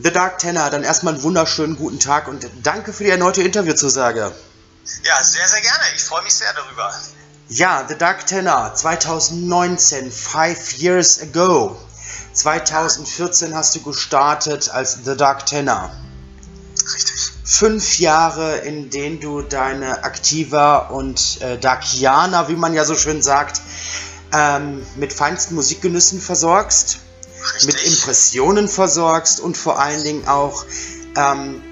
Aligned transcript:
The 0.00 0.12
Dark 0.12 0.38
Tenor, 0.38 0.70
dann 0.70 0.84
erstmal 0.84 1.14
einen 1.14 1.22
wunderschönen 1.24 1.76
guten 1.76 1.98
Tag 1.98 2.28
und 2.28 2.48
danke 2.62 2.92
für 2.92 3.02
die 3.02 3.10
erneute 3.10 3.42
Interviewzusage. 3.42 4.32
Ja, 5.02 5.24
sehr, 5.24 5.48
sehr 5.48 5.60
gerne. 5.60 5.84
Ich 5.96 6.04
freue 6.04 6.22
mich 6.22 6.34
sehr 6.34 6.52
darüber. 6.54 6.94
Ja, 7.48 7.84
The 7.88 7.96
Dark 7.96 8.24
Tenor 8.26 8.74
2019, 8.74 10.12
five 10.12 10.72
years 10.74 11.20
ago. 11.20 11.76
2014 12.32 13.56
hast 13.56 13.74
du 13.74 13.82
gestartet 13.82 14.70
als 14.70 14.98
The 15.04 15.16
Dark 15.16 15.46
Tenor. 15.46 15.90
Richtig. 16.94 17.32
Fünf 17.42 17.98
Jahre, 17.98 18.58
in 18.58 18.90
denen 18.90 19.18
du 19.18 19.42
deine 19.42 20.04
Aktiva 20.04 20.76
und 20.76 21.40
äh, 21.40 21.58
Darkianer, 21.58 22.48
wie 22.48 22.56
man 22.56 22.72
ja 22.72 22.84
so 22.84 22.94
schön 22.94 23.20
sagt, 23.20 23.60
ähm, 24.32 24.86
mit 24.94 25.12
feinsten 25.12 25.56
Musikgenüssen 25.56 26.20
versorgst, 26.20 27.00
Richtig. 27.54 27.66
mit 27.66 27.92
Impressionen 27.92 28.68
versorgst 28.68 29.40
und 29.40 29.56
vor 29.56 29.78
allen 29.78 30.02
Dingen 30.04 30.28
auch 30.28 30.64
ähm, 31.16 31.62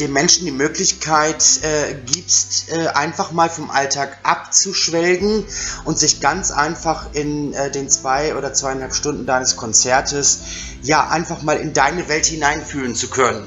den 0.00 0.12
Menschen 0.12 0.46
die 0.46 0.52
Möglichkeit 0.52 1.44
äh, 1.62 1.94
gibst, 2.06 2.70
äh, 2.70 2.88
einfach 2.88 3.32
mal 3.32 3.48
vom 3.48 3.70
Alltag 3.70 4.18
abzuschwelgen 4.22 5.44
und 5.84 5.98
sich 5.98 6.20
ganz 6.20 6.50
einfach 6.50 7.12
in 7.12 7.52
äh, 7.52 7.70
den 7.70 7.88
zwei 7.88 8.34
oder 8.34 8.52
zweieinhalb 8.52 8.94
Stunden 8.94 9.26
deines 9.26 9.56
Konzertes 9.56 10.40
ja 10.82 11.08
einfach 11.08 11.42
mal 11.42 11.56
in 11.56 11.72
deine 11.72 12.08
Welt 12.08 12.26
hineinfühlen 12.26 12.94
zu 12.94 13.08
können. 13.08 13.46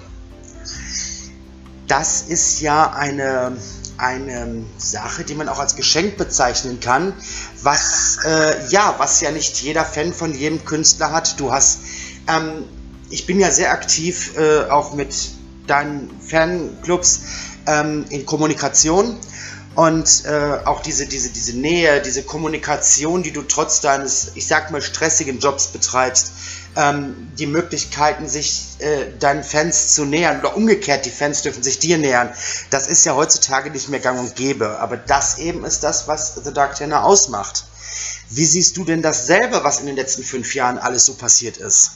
Das 1.88 2.22
ist 2.22 2.62
ja 2.62 2.92
eine, 2.92 3.58
eine 4.00 4.64
Sache, 4.78 5.24
die 5.24 5.36
man 5.36 5.50
auch 5.50 5.60
als 5.60 5.76
Geschenk 5.76 6.18
bezeichnen 6.18 6.80
kann, 6.80 7.14
was 7.62 8.18
äh, 8.26 8.68
ja, 8.70 8.96
was 8.98 9.22
ja 9.22 9.32
nicht 9.32 9.62
jeder 9.62 9.86
Fan 9.86 10.14
von 10.14 10.34
jedem 10.34 10.64
Künstler 10.66 11.12
hat. 11.12 11.40
Du 11.40 11.52
hast, 11.52 11.80
ähm, 12.28 12.66
ich 13.10 13.26
bin 13.26 13.40
ja 13.40 13.52
sehr 13.52 13.72
aktiv 13.72 14.38
äh, 14.38 14.70
auch 14.70 14.94
mit 14.94 15.16
deinen 15.68 16.10
Fanclubs 16.22 17.22
ähm, 17.68 18.06
in 18.10 18.26
Kommunikation 18.26 19.18
und 19.76 20.26
äh, 20.26 20.58
auch 20.66 20.82
diese, 20.82 21.06
diese, 21.06 21.30
diese 21.30 21.58
Nähe, 21.58 22.02
diese 22.02 22.24
Kommunikation, 22.24 23.24
die 23.24 23.32
du 23.32 23.44
trotz 23.44 23.82
deines, 23.82 24.32
ich 24.36 24.48
sag 24.48 24.72
mal, 24.72 24.82
stressigen 24.82 25.40
Jobs 25.40 25.68
betreibst, 25.68 26.32
ähm, 26.76 27.32
die 27.38 27.48
Möglichkeiten, 27.48 28.28
sich 28.28 28.78
äh, 28.80 29.12
deinen 29.20 29.44
Fans 29.44 29.94
zu 29.94 30.06
nähern 30.06 30.40
oder 30.40 30.56
umgekehrt, 30.56 31.06
die 31.06 31.12
Fans 31.12 31.42
dürfen 31.42 31.64
sich 31.64 31.80
dir 31.80 31.98
nähern, 31.98 32.34
das 32.70 32.88
ist 32.88 33.06
ja 33.06 33.16
heutzutage 33.16 33.72
nicht 33.72 33.90
mehr 33.90 34.00
gang 34.00 34.20
und 34.20 34.36
gäbe. 34.36 34.80
Aber 34.80 34.98
das 34.98 35.38
eben 35.38 35.66
ist 35.66 35.84
das, 35.84 36.08
was 36.08 36.36
The 36.36 36.54
Dark 36.54 36.76
Tenor 36.76 37.04
ausmacht. 37.04 37.66
Wie 38.30 38.46
siehst 38.46 38.78
du 38.78 38.86
denn 38.86 39.02
das 39.02 39.26
selber, 39.26 39.64
was 39.64 39.80
in 39.80 39.88
den 39.88 39.96
letzten 39.96 40.24
fünf 40.24 40.54
Jahren 40.54 40.78
alles 40.78 41.06
so 41.06 41.16
passiert 41.16 41.58
ist? 41.58 41.92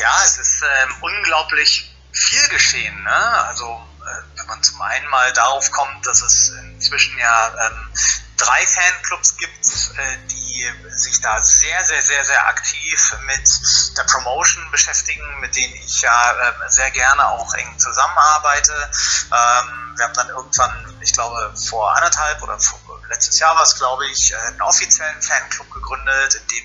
Ja, 0.00 0.22
es 0.24 0.38
ist 0.38 0.62
ähm, 0.62 0.94
unglaublich 1.00 1.94
viel 2.12 2.48
geschehen. 2.48 3.02
Ne? 3.02 3.44
Also 3.48 3.64
äh, 3.64 4.38
wenn 4.38 4.46
man 4.46 4.62
zum 4.62 4.80
einen 4.80 5.08
mal 5.08 5.32
darauf 5.32 5.70
kommt, 5.72 6.06
dass 6.06 6.22
es 6.22 6.52
inzwischen 6.74 7.18
ja 7.18 7.54
ähm, 7.66 7.88
drei 8.36 8.66
Fanclubs 8.66 9.36
gibt, 9.36 9.66
äh, 9.98 10.33
die 10.54 10.90
sich 10.96 11.20
da 11.20 11.40
sehr, 11.42 11.82
sehr, 11.84 12.02
sehr, 12.02 12.24
sehr 12.24 12.46
aktiv 12.46 13.16
mit 13.26 13.96
der 13.96 14.04
Promotion 14.04 14.70
beschäftigen, 14.70 15.22
mit 15.40 15.54
denen 15.56 15.74
ich 15.74 16.02
ja 16.02 16.32
äh, 16.32 16.52
sehr 16.68 16.90
gerne 16.92 17.26
auch 17.28 17.52
eng 17.54 17.78
zusammenarbeite. 17.78 18.72
Ähm, 18.72 19.94
wir 19.96 20.04
haben 20.04 20.14
dann 20.14 20.28
irgendwann, 20.28 20.98
ich 21.00 21.12
glaube 21.12 21.52
vor 21.56 21.94
anderthalb 21.96 22.42
oder 22.42 22.58
vor, 22.58 23.00
letztes 23.10 23.38
Jahr 23.38 23.54
war 23.54 23.62
es, 23.62 23.76
glaube 23.76 24.06
ich, 24.06 24.32
äh, 24.32 24.36
einen 24.36 24.62
offiziellen 24.62 25.20
Fanclub 25.20 25.70
gegründet, 25.70 26.34
in 26.34 26.46
dem 26.48 26.64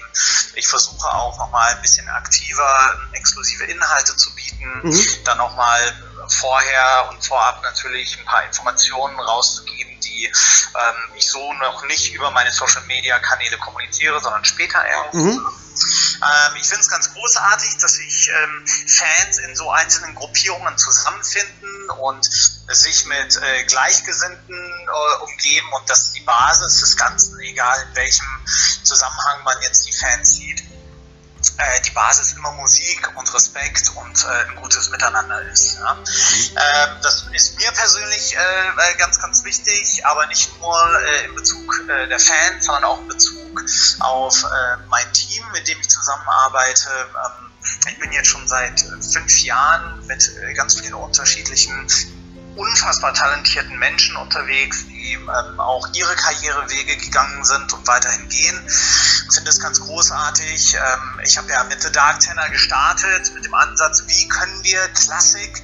ich 0.55 0.67
versuche 0.67 1.07
auch 1.07 1.37
nochmal 1.37 1.73
ein 1.73 1.81
bisschen 1.81 2.07
aktiver 2.09 2.99
exklusive 3.13 3.65
Inhalte 3.65 4.15
zu 4.15 4.33
bieten, 4.35 4.81
mhm. 4.83 5.23
dann 5.23 5.37
nochmal 5.37 5.93
vorher 6.27 7.09
und 7.09 7.23
vorab 7.23 7.61
natürlich 7.63 8.17
ein 8.19 8.25
paar 8.25 8.43
Informationen 8.43 9.19
rauszugeben, 9.19 9.98
die 10.19 10.25
ähm, 10.25 11.15
ich 11.15 11.29
so 11.29 11.53
noch 11.53 11.83
nicht 11.85 12.13
über 12.13 12.31
meine 12.31 12.51
Social 12.51 12.83
Media 12.85 13.19
Kanäle 13.19 13.57
kommuniziere, 13.57 14.19
sondern 14.21 14.45
später 14.45 14.83
erst. 14.83 15.13
Mhm. 15.13 15.39
Ähm, 16.21 16.55
ich 16.57 16.67
finde 16.67 16.81
es 16.81 16.89
ganz 16.89 17.13
großartig, 17.13 17.77
dass 17.77 17.93
sich 17.93 18.29
ähm, 18.29 18.65
Fans 18.67 19.37
in 19.39 19.55
so 19.55 19.69
einzelnen 19.71 20.15
Gruppierungen 20.15 20.77
zusammenfinden 20.77 21.89
und 22.01 22.25
sich 22.25 23.05
mit 23.05 23.37
äh, 23.37 23.63
Gleichgesinnten 23.63 24.57
äh, 24.57 25.23
umgeben 25.23 25.67
und 25.73 25.89
das 25.89 26.07
ist 26.07 26.15
die 26.15 26.21
Basis 26.21 26.81
des 26.81 26.97
Ganzen, 26.97 27.39
egal 27.39 27.77
in 27.89 27.95
welchem 27.95 28.27
Zusammenhang 28.83 29.43
man 29.43 29.55
jetzt 29.61 29.85
die 29.87 29.93
Fans 29.93 30.35
sieht 30.35 30.68
äh, 31.57 31.81
die 31.81 31.91
Basis 31.91 32.33
immer 32.33 32.51
Musik 32.53 33.11
und 33.15 33.33
Respekt 33.33 33.91
und 33.95 34.23
äh, 34.23 34.49
ein 34.49 34.55
gutes 34.55 34.89
Miteinander 34.89 35.41
ist. 35.43 35.75
Ja? 35.75 35.93
Äh, 35.93 36.87
das 37.01 37.25
ist 37.33 37.57
mir 37.57 37.71
persönlich 37.71 38.35
äh, 38.35 38.39
äh, 38.39 38.97
ganz, 38.97 39.19
ganz 39.19 39.43
wichtig, 39.43 40.05
aber 40.05 40.27
nicht 40.27 40.57
nur 40.59 41.01
äh, 41.01 41.25
in 41.25 41.35
Bezug 41.35 41.59
der 41.87 42.19
Fans, 42.19 42.65
sondern 42.65 42.83
auch 42.85 42.99
in 43.01 43.07
Bezug 43.07 43.63
auf 43.99 44.45
mein 44.87 45.13
Team, 45.13 45.43
mit 45.53 45.67
dem 45.67 45.79
ich 45.79 45.89
zusammenarbeite. 45.89 46.89
Ähm, 46.89 47.51
ich 47.87 47.99
bin 47.99 48.11
jetzt 48.11 48.27
schon 48.27 48.47
seit 48.47 48.79
fünf 48.79 49.39
Jahren 49.39 50.05
mit 50.07 50.31
ganz 50.55 50.79
vielen 50.79 50.93
unterschiedlichen 50.93 51.87
unfassbar 52.55 53.13
talentierten 53.13 53.77
Menschen 53.77 54.17
unterwegs, 54.17 54.85
die 54.87 54.98
ähm, 55.13 55.59
auch 55.59 55.87
ihre 55.93 56.15
Karrierewege 56.15 56.97
gegangen 56.97 57.43
sind 57.43 57.71
und 57.73 57.87
weiterhin 57.87 58.27
gehen. 58.29 58.59
Ich 58.67 59.35
finde 59.35 59.49
es 59.49 59.59
ganz 59.59 59.79
großartig. 59.79 60.75
Ähm, 60.75 61.19
ich 61.23 61.37
habe 61.37 61.51
ja 61.51 61.63
mit 61.65 61.81
The 61.81 61.91
Dark 61.91 62.19
Tenor 62.19 62.49
gestartet 62.49 63.33
mit 63.33 63.45
dem 63.45 63.53
Ansatz, 63.53 64.03
wie 64.07 64.27
können 64.27 64.63
wir 64.63 64.87
Klassik 64.89 65.63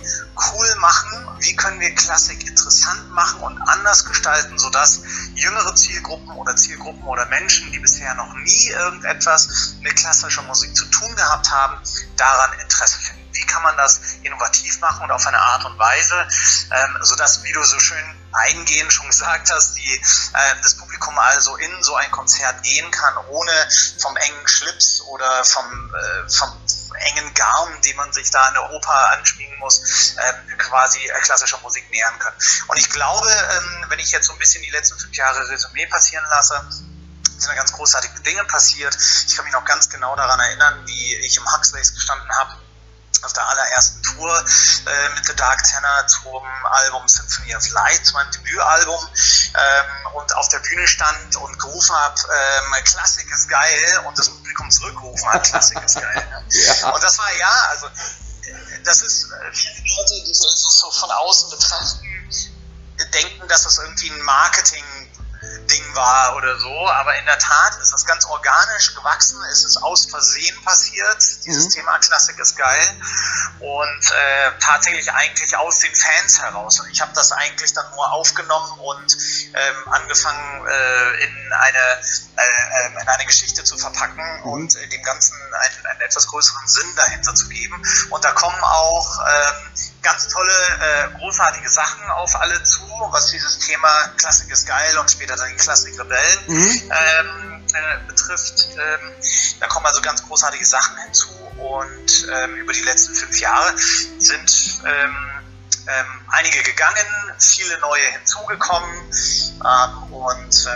cool 0.52 0.76
machen, 0.80 1.28
wie 1.40 1.56
können 1.56 1.80
wir 1.80 1.94
Klassik 1.96 2.48
interessant 2.48 3.12
machen 3.12 3.42
und 3.42 3.62
anders 3.62 4.06
gestalten, 4.06 4.58
sodass 4.60 5.02
jüngere 5.36 5.76
Zielgruppen 5.76 6.32
oder 6.32 6.56
Zielgruppen 6.56 7.04
oder 7.04 7.26
Menschen, 7.28 7.72
die 7.72 7.80
bisher 7.80 8.14
noch 8.16 8.34
nie 8.36 8.70
irgendetwas 8.70 9.76
mit 9.82 9.96
klassischer 9.96 10.44
Musik 10.44 10.76
zu 10.76 10.86
tun 10.86 11.16
gehabt 11.16 11.52
haben, 11.52 11.78
daran 12.18 12.60
Interesse 12.60 13.00
finden 13.00 13.26
wie 13.36 13.46
kann 13.46 13.64
man 13.64 13.76
das 13.78 14.00
innovativ 14.24 14.80
machen 14.82 15.04
und 15.04 15.12
auf 15.12 15.26
eine 15.28 15.40
Art 15.40 15.66
und 15.66 15.78
Weise, 15.78 16.28
ähm, 16.72 16.98
sodass, 17.02 17.44
wie 17.44 17.52
du 17.52 17.64
so 17.64 17.80
schön 17.80 18.04
eingehend 18.36 18.92
schon 18.92 19.08
gesagt 19.08 19.52
hast, 19.52 19.76
die, 19.76 19.96
äh, 20.34 20.56
das 20.62 20.76
Publikum 20.76 21.18
also 21.18 21.56
in 21.58 21.84
so 21.84 21.96
ein 21.96 22.12
Konzert 22.12 22.64
gehen 22.64 22.90
kann, 22.92 23.18
ohne 23.30 23.52
vom 24.00 24.16
engen 24.18 24.48
Schlips 24.48 25.02
oder 25.02 25.44
vom, 25.46 25.94
äh, 25.94 26.30
vom 26.30 26.52
engen 26.96 27.34
Garn, 27.34 27.82
den 27.82 27.96
man 27.98 28.12
sich 28.14 28.32
da 28.32 28.48
in 28.48 28.54
der 28.54 28.72
Oper 28.72 29.10
anschmiegen 29.18 29.58
muss, 29.60 30.16
äh, 30.16 30.56
quasi 30.58 31.00
klassischer 31.22 31.60
Musik 31.60 31.90
nähern 31.92 32.18
können. 32.20 32.38
Und 32.68 32.78
ich 32.78 32.90
glaube, 32.90 33.30
ähm, 33.30 33.86
wenn 33.90 34.00
ich 34.00 34.12
jetzt 34.12 34.28
so 34.28 34.34
ein 34.34 34.40
bisschen 34.40 34.64
die 34.64 34.72
letzten 34.72 34.98
fünf 34.98 35.16
Jahre 35.16 35.48
Resümee 35.50 35.88
passieren 35.88 36.26
lasse, 36.30 36.66
sind 37.38 37.50
da 37.50 37.56
ganz 37.56 37.74
großartige 37.74 38.22
Dinge 38.22 38.46
passiert. 38.46 38.98
Ich 39.28 39.36
kann 39.36 39.46
mich 39.46 39.54
noch 39.54 39.66
ganz 39.66 39.90
genau 39.90 40.16
daran 40.16 40.40
erinnern, 40.40 40.84
wie 40.86 41.16
ich 41.18 41.38
im 41.38 41.54
Huxleys 41.54 41.94
gestanden 41.94 42.30
habe 42.38 42.65
auf 43.24 43.34
der 43.34 43.48
allerersten 43.48 44.02
Tour 44.04 44.38
äh, 44.40 45.10
mit 45.16 45.26
The 45.26 45.36
Dark 45.36 45.64
Tenor 45.64 46.08
zum 46.08 46.44
Album 46.66 47.08
Symphony 47.08 47.56
of 47.56 47.70
Light, 47.70 48.06
zu 48.06 48.14
meinem 48.14 48.32
Debütalbum 48.32 49.00
ähm, 49.54 49.86
und 50.16 50.36
auf 50.36 50.48
der 50.50 50.60
Bühne 50.60 50.88
stand 50.88 51.36
und 51.38 51.60
gerufen 51.60 51.96
habe, 51.96 52.16
ähm, 52.22 52.84
Klassik 52.84 53.32
ist 53.32 53.50
geil 53.50 54.02
und 54.06 54.18
das 54.18 54.30
Publikum 54.30 54.70
zurückgerufen 54.70 55.30
hat, 55.32 55.44
Klassik 55.44 55.82
ist 55.84 55.96
geil. 55.96 56.28
Ne? 56.30 56.46
ja. 56.50 56.90
Und 56.92 57.04
das 57.04 57.18
war 57.18 57.34
ja, 57.38 57.68
also 57.70 57.88
das 58.84 59.02
ist 59.02 59.32
äh, 59.32 59.54
viele 59.54 59.96
Leute, 59.96 60.26
die 60.26 60.34
so, 60.34 60.48
so 60.48 60.92
von 60.92 61.12
außen 61.12 61.50
betrachten, 61.50 62.06
denken, 63.14 63.48
dass 63.48 63.64
das 63.64 63.78
irgendwie 63.80 64.10
ein 64.10 64.22
Marketing 64.22 64.84
Ding 65.68 65.96
war 65.96 66.36
oder 66.36 66.58
so, 66.60 66.88
aber 66.90 67.18
in 67.18 67.26
der 67.26 67.40
Tat 67.40 67.78
ist 67.82 67.92
das 67.94 68.06
ganz 68.06 68.26
organisch 68.26 68.96
gewachsen, 68.96 69.38
es 69.52 69.64
ist 69.66 69.78
aus 69.78 70.06
Versehen 70.06 70.62
passiert, 70.64 71.18
dieses 71.46 71.66
mhm. 71.66 71.70
Thema 71.70 71.98
Klassik 72.00 72.40
ist 72.40 72.56
geil 72.58 73.02
und 73.60 74.12
äh, 74.12 74.52
tatsächlich 74.60 75.12
eigentlich 75.12 75.56
aus 75.58 75.80
den 75.80 75.94
Fans 75.96 76.42
heraus. 76.42 76.80
Und 76.80 76.90
ich 76.90 77.02
habe 77.02 77.12
das 77.16 77.32
eigentlich 77.32 77.74
dann 77.74 77.90
nur 77.92 78.12
aufgenommen 78.12 78.80
und 78.80 79.18
ähm, 79.54 79.94
angefangen 79.94 80.68
äh, 80.68 81.24
in, 81.24 81.54
eine, 81.54 81.78
äh, 82.38 82.86
ähm, 82.86 82.98
in 83.02 83.08
eine 83.08 83.26
Geschichte 83.26 83.64
zu 83.64 83.78
verpacken 83.78 84.24
mhm. 84.44 84.52
und 84.52 84.76
dem 84.76 85.04
Ganzen 85.04 85.36
einen, 85.54 85.86
einen, 85.86 86.02
etwas 86.02 86.28
größeren 86.28 86.68
Sinn 86.68 86.96
dahinter 86.96 87.34
zu 87.36 87.48
geben. 87.50 87.82
Und 88.10 88.24
da 88.24 88.32
kommen 88.32 88.62
auch 88.62 89.20
ähm, 89.28 89.72
ganz 90.06 90.28
tolle, 90.28 90.52
äh, 90.52 91.18
großartige 91.18 91.68
Sachen 91.68 92.08
auf 92.12 92.40
alle 92.40 92.64
zu, 92.64 92.84
was 93.10 93.32
dieses 93.32 93.60
Thema 93.60 93.90
Klassik 94.18 94.52
ist 94.52 94.68
geil 94.68 94.98
und 95.00 95.10
später 95.10 95.36
dann 95.36 95.50
die 95.50 95.56
Klassik-Rebellen 95.56 96.40
mhm. 96.48 96.92
ähm, 96.92 97.66
äh, 97.74 98.08
betrifft. 98.08 98.68
Ähm, 98.72 99.12
da 99.60 99.68
kommen 99.68 99.86
also 99.88 100.02
ganz 100.02 100.24
großartige 100.24 100.66
Sachen 100.66 100.96
hinzu 101.06 101.30
und 101.58 102.28
ähm, 102.32 102.56
über 102.56 102.72
die 102.72 102.82
letzten 102.82 103.16
fünf 103.16 103.40
Jahre 103.40 103.76
sind 104.20 104.82
ähm, 104.86 105.16
ähm, 105.88 106.06
einige 106.28 106.62
gegangen, 106.64 107.06
viele 107.40 107.80
neue 107.80 108.06
hinzugekommen 108.12 108.90
ähm, 109.64 110.14
und 110.14 110.68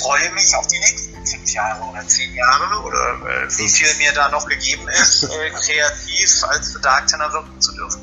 freue 0.00 0.30
mich 0.32 0.54
auf 0.54 0.66
die 0.68 0.78
nächsten 0.78 1.26
fünf 1.26 1.50
Jahre 1.52 1.82
oder 1.82 2.06
zehn 2.06 2.34
Jahre 2.34 2.82
oder 2.82 3.44
äh, 3.44 3.58
wie 3.58 3.68
viel 3.68 3.92
mir 3.96 4.12
da 4.12 4.28
noch 4.28 4.46
gegeben 4.46 4.88
ist, 4.88 5.24
äh, 5.24 5.50
kreativ 5.64 6.44
als 6.44 6.72
Dark 6.80 7.08
Tenor 7.08 7.32
wirken 7.32 7.60
zu 7.60 7.72
dürfen. 7.72 8.00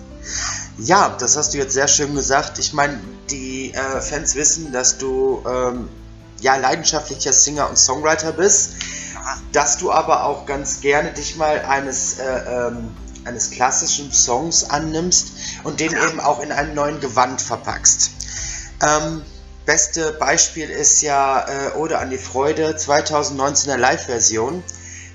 Ja, 0.83 1.15
das 1.17 1.37
hast 1.37 1.53
du 1.53 1.57
jetzt 1.57 1.73
sehr 1.73 1.87
schön 1.87 2.13
gesagt. 2.13 2.59
Ich 2.59 2.73
meine, 2.73 2.99
die 3.29 3.73
äh, 3.73 4.01
Fans 4.01 4.35
wissen, 4.35 4.73
dass 4.73 4.97
du 4.97 5.41
ähm, 5.47 5.87
ja 6.41 6.57
leidenschaftlicher 6.57 7.31
Singer 7.31 7.69
und 7.69 7.77
Songwriter 7.77 8.33
bist, 8.33 8.71
dass 9.53 9.77
du 9.77 9.93
aber 9.93 10.25
auch 10.25 10.45
ganz 10.45 10.81
gerne 10.81 11.11
dich 11.13 11.37
mal 11.37 11.63
eines 11.65 12.19
äh, 12.19 12.23
ähm, 12.25 12.91
eines 13.25 13.51
klassischen 13.51 14.11
Songs 14.11 14.69
annimmst 14.69 15.27
und 15.63 15.79
den 15.79 15.93
eben 15.93 16.19
auch 16.19 16.41
in 16.41 16.51
einem 16.51 16.75
neuen 16.75 16.99
Gewand 16.99 17.41
verpackst. 17.41 18.11
Ähm, 18.85 19.21
beste 19.65 20.11
Beispiel 20.11 20.69
ist 20.69 21.01
ja 21.01 21.45
äh, 21.47 21.77
Ode 21.77 21.99
an 21.99 22.09
die 22.09 22.17
Freude 22.17 22.75
2019er 22.75 23.77
Live-Version, 23.77 24.61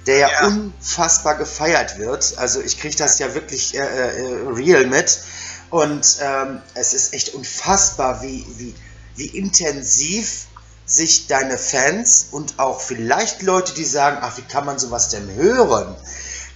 der 0.07 0.17
ja, 0.17 0.29
ja, 0.31 0.47
unfassbar 0.47 1.37
gefeiert 1.37 1.99
wird. 1.99 2.39
Also 2.39 2.63
ich 2.63 2.81
kriege 2.81 2.97
das 2.97 3.19
ja 3.19 3.35
wirklich 3.35 3.75
äh, 3.75 3.81
äh, 3.81 4.49
real 4.49 4.87
mit. 4.87 5.21
Und 5.71 6.19
ähm, 6.21 6.63
es 6.75 6.95
ist 6.95 7.13
echt 7.13 7.35
unfassbar, 7.35 8.23
wie, 8.23 8.47
wie, 8.57 8.75
wie 9.17 9.27
intensiv 9.27 10.47
sich 10.87 11.27
deine 11.27 11.59
Fans 11.59 12.29
und 12.31 12.59
auch 12.59 12.81
vielleicht 12.81 13.43
Leute, 13.43 13.75
die 13.75 13.85
sagen, 13.85 14.19
ach, 14.23 14.39
wie 14.39 14.43
kann 14.43 14.65
man 14.65 14.79
sowas 14.79 15.11
denn 15.11 15.35
hören, 15.35 15.95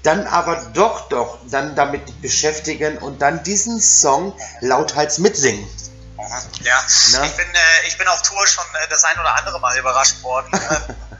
dann 0.02 0.26
aber 0.26 0.56
doch, 0.72 1.08
doch, 1.08 1.38
dann 1.50 1.76
damit 1.76 2.22
beschäftigen 2.22 2.98
und 2.98 3.20
dann 3.20 3.42
diesen 3.44 3.80
Song 3.80 4.34
lauthals 4.60 5.18
mitsingen. 5.18 5.68
Ja, 6.62 7.24
ich 7.24 7.36
bin, 7.36 7.46
äh, 7.46 7.86
ich 7.88 7.98
bin 7.98 8.08
auf 8.08 8.22
Tour 8.22 8.46
schon 8.46 8.64
äh, 8.64 8.88
das 8.88 9.04
ein 9.04 9.18
oder 9.18 9.36
andere 9.36 9.60
Mal 9.60 9.76
überrascht 9.78 10.22
worden. 10.22 10.50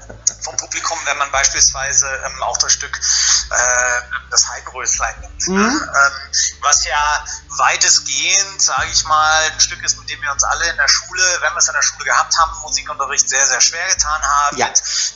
Vom 0.43 0.57
Publikum, 0.57 0.99
wenn 1.05 1.19
man 1.19 1.31
beispielsweise 1.31 2.07
ähm, 2.27 2.43
auch 2.43 2.57
das 2.59 2.73
Stück 2.73 2.97
äh, 2.97 4.01
das 4.31 4.49
Heidenröslein 4.49 5.15
nimmt. 5.21 5.49
Mhm. 5.49 5.59
Ähm, 5.65 6.13
was 6.61 6.85
ja 6.85 7.25
weitestgehend, 7.59 8.63
sage 8.63 8.89
ich 8.91 9.05
mal, 9.05 9.51
ein 9.53 9.61
Stück 9.61 9.83
ist, 9.85 9.99
mit 9.99 10.11
dem 10.11 10.21
wir 10.23 10.33
uns 10.33 10.45
alle 10.45 10.69
in 10.71 10.77
der 10.77 10.89
Schule, 10.89 11.23
wenn 11.41 11.53
wir 11.53 11.59
es 11.59 11.69
in 11.69 11.75
der 11.75 11.83
Schule 11.83 12.05
gehabt 12.05 12.37
haben, 12.39 12.61
Musikunterricht 12.63 13.29
sehr, 13.29 13.47
sehr 13.47 13.61
schwer 13.61 13.87
getan 13.89 14.23
haben. 14.23 14.57
Ja. 14.57 14.69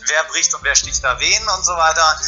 Wer 0.07 0.25
bricht 0.25 0.55
und 0.55 0.63
wer 0.63 0.75
sticht 0.75 1.03
da 1.03 1.19
wen 1.19 1.49
und 1.49 1.65
so 1.65 1.77
weiter. 1.77 2.21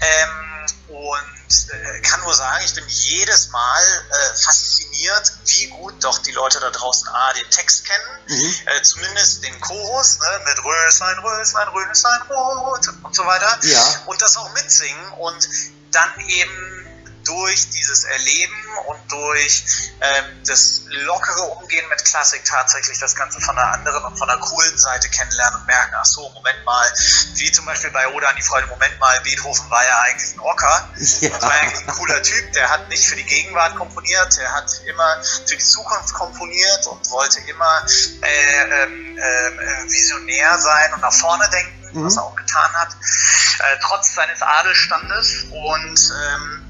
Ähm, 0.00 0.53
und 0.88 1.70
äh, 1.72 2.00
kann 2.00 2.20
nur 2.20 2.34
sagen, 2.34 2.64
ich 2.64 2.74
bin 2.74 2.84
jedes 2.88 3.48
Mal 3.50 3.82
äh, 3.82 4.36
fasziniert, 4.36 5.32
wie 5.46 5.66
gut 5.66 6.02
doch 6.02 6.18
die 6.18 6.32
Leute 6.32 6.60
da 6.60 6.70
draußen 6.70 7.08
A, 7.08 7.32
den 7.34 7.50
Text 7.50 7.84
kennen, 7.84 8.04
mhm. 8.28 8.54
äh, 8.66 8.82
zumindest 8.82 9.44
den 9.44 9.60
Chorus, 9.60 10.18
ne, 10.18 10.40
mit 10.46 10.64
Röslein, 10.64 11.18
Röslein, 11.18 11.68
Röslein, 11.68 12.22
Rot 12.30 12.88
und 13.02 13.14
so 13.14 13.24
weiter. 13.26 13.58
Ja. 13.62 14.02
Und 14.06 14.20
das 14.20 14.36
auch 14.36 14.52
mitsingen 14.54 15.12
und 15.12 15.48
dann 15.92 16.10
eben 16.28 16.73
durch 17.24 17.70
dieses 17.70 18.04
Erleben 18.04 18.54
und 18.86 19.12
durch 19.12 19.64
ähm, 20.00 20.42
das 20.46 20.82
lockere 20.88 21.42
Umgehen 21.42 21.88
mit 21.88 22.04
Klassik 22.04 22.44
tatsächlich 22.44 22.98
das 22.98 23.14
Ganze 23.14 23.40
von 23.40 23.58
einer 23.58 23.72
anderen 23.72 24.04
und 24.04 24.18
von 24.18 24.28
einer 24.28 24.40
coolen 24.40 24.76
Seite 24.78 25.08
kennenlernen 25.08 25.60
und 25.60 25.66
merken, 25.66 25.94
ach 25.96 26.04
so, 26.04 26.28
Moment 26.30 26.64
mal, 26.64 26.86
wie 27.34 27.50
zum 27.52 27.64
Beispiel 27.64 27.90
bei 27.90 28.06
Oda 28.08 28.28
an 28.28 28.36
die 28.36 28.42
Freude, 28.42 28.66
Moment 28.66 28.98
mal, 29.00 29.20
Beethoven 29.20 29.68
war 29.70 29.84
ja 29.84 30.00
eigentlich 30.02 30.34
ein 30.34 30.40
Rocker 30.40 30.88
ja. 31.20 31.30
und 31.32 31.42
war 31.42 31.52
eigentlich 31.52 31.80
ein 31.80 31.94
cooler 31.94 32.22
Typ, 32.22 32.52
der 32.52 32.70
hat 32.70 32.88
nicht 32.88 33.06
für 33.06 33.16
die 33.16 33.24
Gegenwart 33.24 33.76
komponiert, 33.76 34.36
der 34.36 34.52
hat 34.52 34.80
immer 34.86 35.22
für 35.22 35.56
die 35.56 35.64
Zukunft 35.64 36.14
komponiert 36.14 36.86
und 36.86 37.10
wollte 37.10 37.40
immer 37.40 37.86
äh, 38.22 38.82
ähm, 38.82 39.18
äh, 39.18 39.90
visionär 39.90 40.58
sein 40.58 40.94
und 40.94 41.00
nach 41.00 41.12
vorne 41.12 41.48
denken, 41.50 42.00
mhm. 42.00 42.06
was 42.06 42.16
er 42.16 42.24
auch 42.24 42.36
getan 42.36 42.72
hat, 42.74 42.92
äh, 42.92 43.78
trotz 43.82 44.14
seines 44.14 44.42
Adelstandes 44.42 45.44
und 45.50 46.12
ähm, 46.22 46.63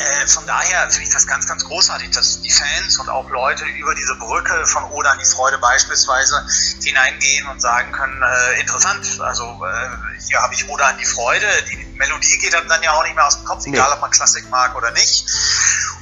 äh, 0.00 0.26
von 0.26 0.46
daher 0.46 0.88
finde 0.88 1.04
ich 1.04 1.12
das 1.12 1.26
ganz, 1.26 1.46
ganz 1.46 1.62
großartig, 1.62 2.10
dass 2.12 2.40
die 2.40 2.50
Fans 2.50 2.98
und 2.98 3.10
auch 3.10 3.28
Leute 3.28 3.66
über 3.66 3.94
diese 3.94 4.14
Brücke 4.14 4.66
von 4.66 4.84
Oder 4.84 5.12
an 5.12 5.18
die 5.18 5.26
Freude 5.26 5.58
beispielsweise 5.58 6.42
hineingehen 6.82 7.46
und 7.48 7.60
sagen 7.60 7.92
können, 7.92 8.22
äh, 8.22 8.60
interessant, 8.60 9.20
also 9.20 9.44
äh, 9.44 10.20
hier 10.26 10.40
habe 10.40 10.54
ich 10.54 10.66
Oder 10.70 10.86
an 10.86 10.96
die 10.96 11.04
Freude, 11.04 11.46
die 11.70 11.84
Melodie 11.98 12.38
geht 12.38 12.54
dann 12.54 12.82
ja 12.82 12.92
auch 12.92 13.04
nicht 13.04 13.14
mehr 13.14 13.26
aus 13.26 13.36
dem 13.36 13.44
Kopf, 13.44 13.66
egal 13.66 13.92
ob 13.92 14.00
man 14.00 14.10
Klassik 14.10 14.48
mag 14.48 14.74
oder 14.74 14.90
nicht. 14.92 15.26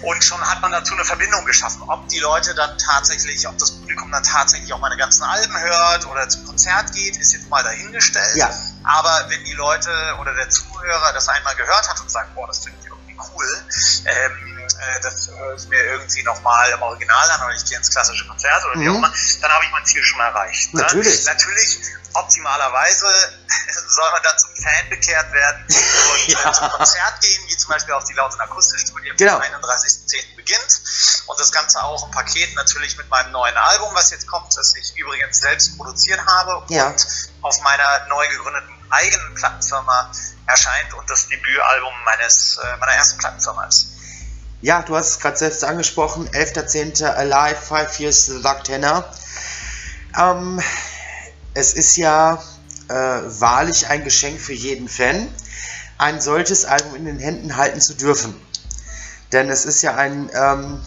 Und 0.03 0.23
schon 0.23 0.41
hat 0.49 0.63
man 0.63 0.71
dazu 0.71 0.95
eine 0.95 1.05
Verbindung 1.05 1.45
geschaffen. 1.45 1.83
Ob 1.89 2.07
die 2.07 2.21
Leute 2.21 2.55
dann 2.55 2.79
tatsächlich, 2.79 3.49
ob 3.49 3.59
das 3.59 3.73
Publikum 3.73 4.13
dann 4.13 4.23
tatsächlich 4.23 4.73
auch 4.73 4.79
meine 4.79 4.97
ganzen 4.97 5.25
Alben 5.25 5.59
hört 5.59 6.07
oder 6.07 6.29
zum 6.29 6.47
Konzert 6.47 6.93
geht, 6.93 7.17
ist 7.17 7.33
jetzt 7.33 7.49
mal 7.49 7.65
dahingestellt. 7.65 8.37
Ja. 8.37 8.49
Aber 8.85 9.27
wenn 9.29 9.43
die 9.45 9.55
Leute 9.55 9.91
oder 10.21 10.33
der 10.35 10.49
Zuhörer 10.51 11.13
das 11.15 11.29
einmal 11.29 11.57
gehört 11.57 11.89
hat 11.89 12.01
und 12.01 12.09
sagt, 12.09 12.33
boah, 12.37 12.47
das 12.47 12.61
finde 12.61 12.79
ich 12.81 12.89
cool. 13.19 13.65
Ähm, 14.05 14.59
äh, 14.59 15.01
das 15.01 15.29
höre 15.29 15.55
ich 15.55 15.69
mir 15.69 15.83
irgendwie 15.85 16.23
nochmal 16.23 16.71
im 16.71 16.83
Original 16.83 17.31
an 17.31 17.43
oder 17.45 17.55
ich 17.55 17.65
gehe 17.65 17.77
ins 17.77 17.91
klassische 17.91 18.27
Konzert 18.27 18.65
oder 18.67 18.81
wie 18.81 18.89
auch 18.89 18.93
mhm. 18.93 18.99
immer, 18.99 19.13
dann 19.41 19.51
habe 19.51 19.65
ich 19.65 19.71
mein 19.73 19.85
Ziel 19.85 20.03
schon 20.03 20.21
erreicht. 20.21 20.75
Ne? 20.75 20.83
Natürlich. 20.83 21.25
Natürlich, 21.25 21.79
optimalerweise 22.15 23.07
soll 23.89 24.11
man 24.11 24.23
dann 24.23 24.39
zum 24.39 24.51
Fan 24.57 24.89
bekehrt 24.91 25.33
werden 25.33 25.65
und 25.67 26.29
ja. 26.29 26.53
zum 26.53 26.69
Konzert 26.71 27.21
gehen, 27.21 27.43
wie 27.49 27.57
zum 27.57 27.71
Beispiel 27.71 27.95
auch 27.95 28.05
die 28.05 28.15
Lauten 28.15 28.41
Akustikstudie 28.41 29.13
genau. 29.17 29.37
am 29.37 29.43
31.10. 29.43 30.37
beginnt. 30.37 30.81
Und 31.27 31.39
das 31.39 31.53
Ganze 31.53 31.83
auch 31.83 32.07
im 32.07 32.11
Paket 32.11 32.55
natürlich 32.55 32.97
mit 32.97 33.09
meinem 33.11 33.33
neuen 33.33 33.57
Album, 33.57 33.91
was 33.95 34.11
jetzt 34.11 34.27
kommt, 34.27 34.57
das 34.57 34.75
ich 34.77 34.97
übrigens 34.97 35.41
selbst 35.41 35.77
produziert 35.77 36.21
habe 36.27 36.65
ja. 36.69 36.87
und 36.87 37.07
auf 37.43 37.61
meiner 37.61 38.07
neu 38.09 38.27
gegründeten 38.29 38.75
eigenen 38.91 39.35
Plattenfirma 39.35 40.11
erscheint 40.49 40.95
und 40.95 41.09
das 41.11 41.29
Debütalbum 41.29 41.93
meines, 42.05 42.59
äh, 42.63 42.77
meiner 42.79 42.93
ersten 42.93 43.19
Plattenfirma 43.19 43.67
ist. 43.67 43.93
Ja, 44.61 44.83
du 44.83 44.97
hast 44.97 45.11
es 45.11 45.21
gerade 45.21 45.37
selbst 45.37 45.63
angesprochen, 45.63 46.29
11.10. 46.31 47.05
Alive, 47.05 47.61
Five 47.61 48.01
Years 48.01 48.27
The 48.27 48.43
Dark 48.43 48.65
Tenor. 48.65 49.05
Ähm, 50.19 50.61
es 51.55 51.75
ist 51.75 51.97
ja 51.97 52.43
äh, 52.89 52.95
wahrlich 52.95 53.89
ein 53.89 54.03
Geschenk 54.03 54.41
für 54.41 54.55
jeden 54.55 54.89
Fan, 54.89 55.29
ein 55.99 56.21
solches 56.21 56.65
Album 56.65 56.97
in 56.97 57.05
den 57.05 57.19
Händen 57.19 57.57
halten 57.57 57.81
zu 57.81 57.95
dürfen. 57.95 58.35
Denn 59.33 59.51
es 59.51 59.65
ist 59.65 59.83
ja 59.83 59.95
ein, 59.95 60.31
ähm, 60.35 60.83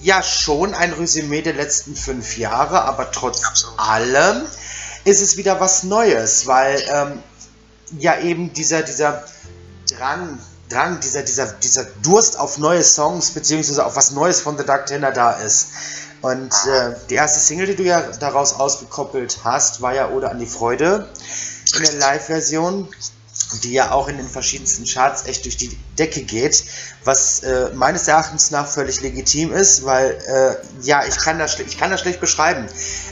ja 0.00 0.22
schon 0.22 0.74
ein 0.74 0.92
Resümee 0.92 1.42
der 1.42 1.54
letzten 1.54 1.94
fünf 1.94 2.38
Jahre, 2.38 2.82
aber 2.82 3.12
trotz 3.12 3.44
Absolut. 3.44 3.78
allem 3.78 4.46
ist 5.04 5.20
es 5.20 5.36
wieder 5.36 5.60
was 5.60 5.82
Neues, 5.82 6.46
weil 6.46 6.82
ähm, 6.88 7.22
ja 7.98 8.18
eben 8.18 8.52
dieser, 8.52 8.82
dieser 8.82 9.24
Drang, 9.90 10.38
Drang, 10.68 11.00
dieser, 11.00 11.22
dieser, 11.22 11.46
dieser 11.52 11.84
Durst 12.02 12.38
auf 12.38 12.58
neue 12.58 12.84
Songs, 12.84 13.32
beziehungsweise 13.32 13.84
auf 13.84 13.96
was 13.96 14.12
Neues 14.12 14.40
von 14.40 14.56
The 14.56 14.64
Dark 14.64 14.86
Tenor 14.86 15.12
da 15.12 15.32
ist. 15.32 15.68
Und 16.22 16.52
äh, 16.66 16.94
die 17.08 17.14
erste 17.14 17.40
Single, 17.40 17.66
die 17.66 17.76
du 17.76 17.82
ja 17.82 18.02
daraus 18.20 18.54
ausgekoppelt 18.54 19.38
hast, 19.42 19.80
war 19.80 19.94
ja 19.94 20.10
Ode 20.10 20.30
an 20.30 20.38
die 20.38 20.46
Freude 20.46 21.08
in 21.76 21.82
der 21.82 21.94
Live-Version, 21.94 22.88
die 23.64 23.72
ja 23.72 23.90
auch 23.92 24.06
in 24.06 24.18
den 24.18 24.28
verschiedensten 24.28 24.84
Charts 24.84 25.24
echt 25.24 25.44
durch 25.46 25.56
die 25.56 25.76
Decke 25.98 26.22
geht, 26.22 26.64
was 27.04 27.42
äh, 27.42 27.70
meines 27.74 28.06
Erachtens 28.06 28.50
nach 28.50 28.66
völlig 28.66 29.00
legitim 29.00 29.52
ist, 29.52 29.84
weil 29.84 30.10
äh, 30.26 30.84
ja, 30.86 31.04
ich 31.04 31.16
kann 31.16 31.38
das, 31.38 31.58
ich 31.58 31.78
kann 31.78 31.90
das 31.90 32.00
schlecht 32.00 32.20
beschreiben. 32.20 32.68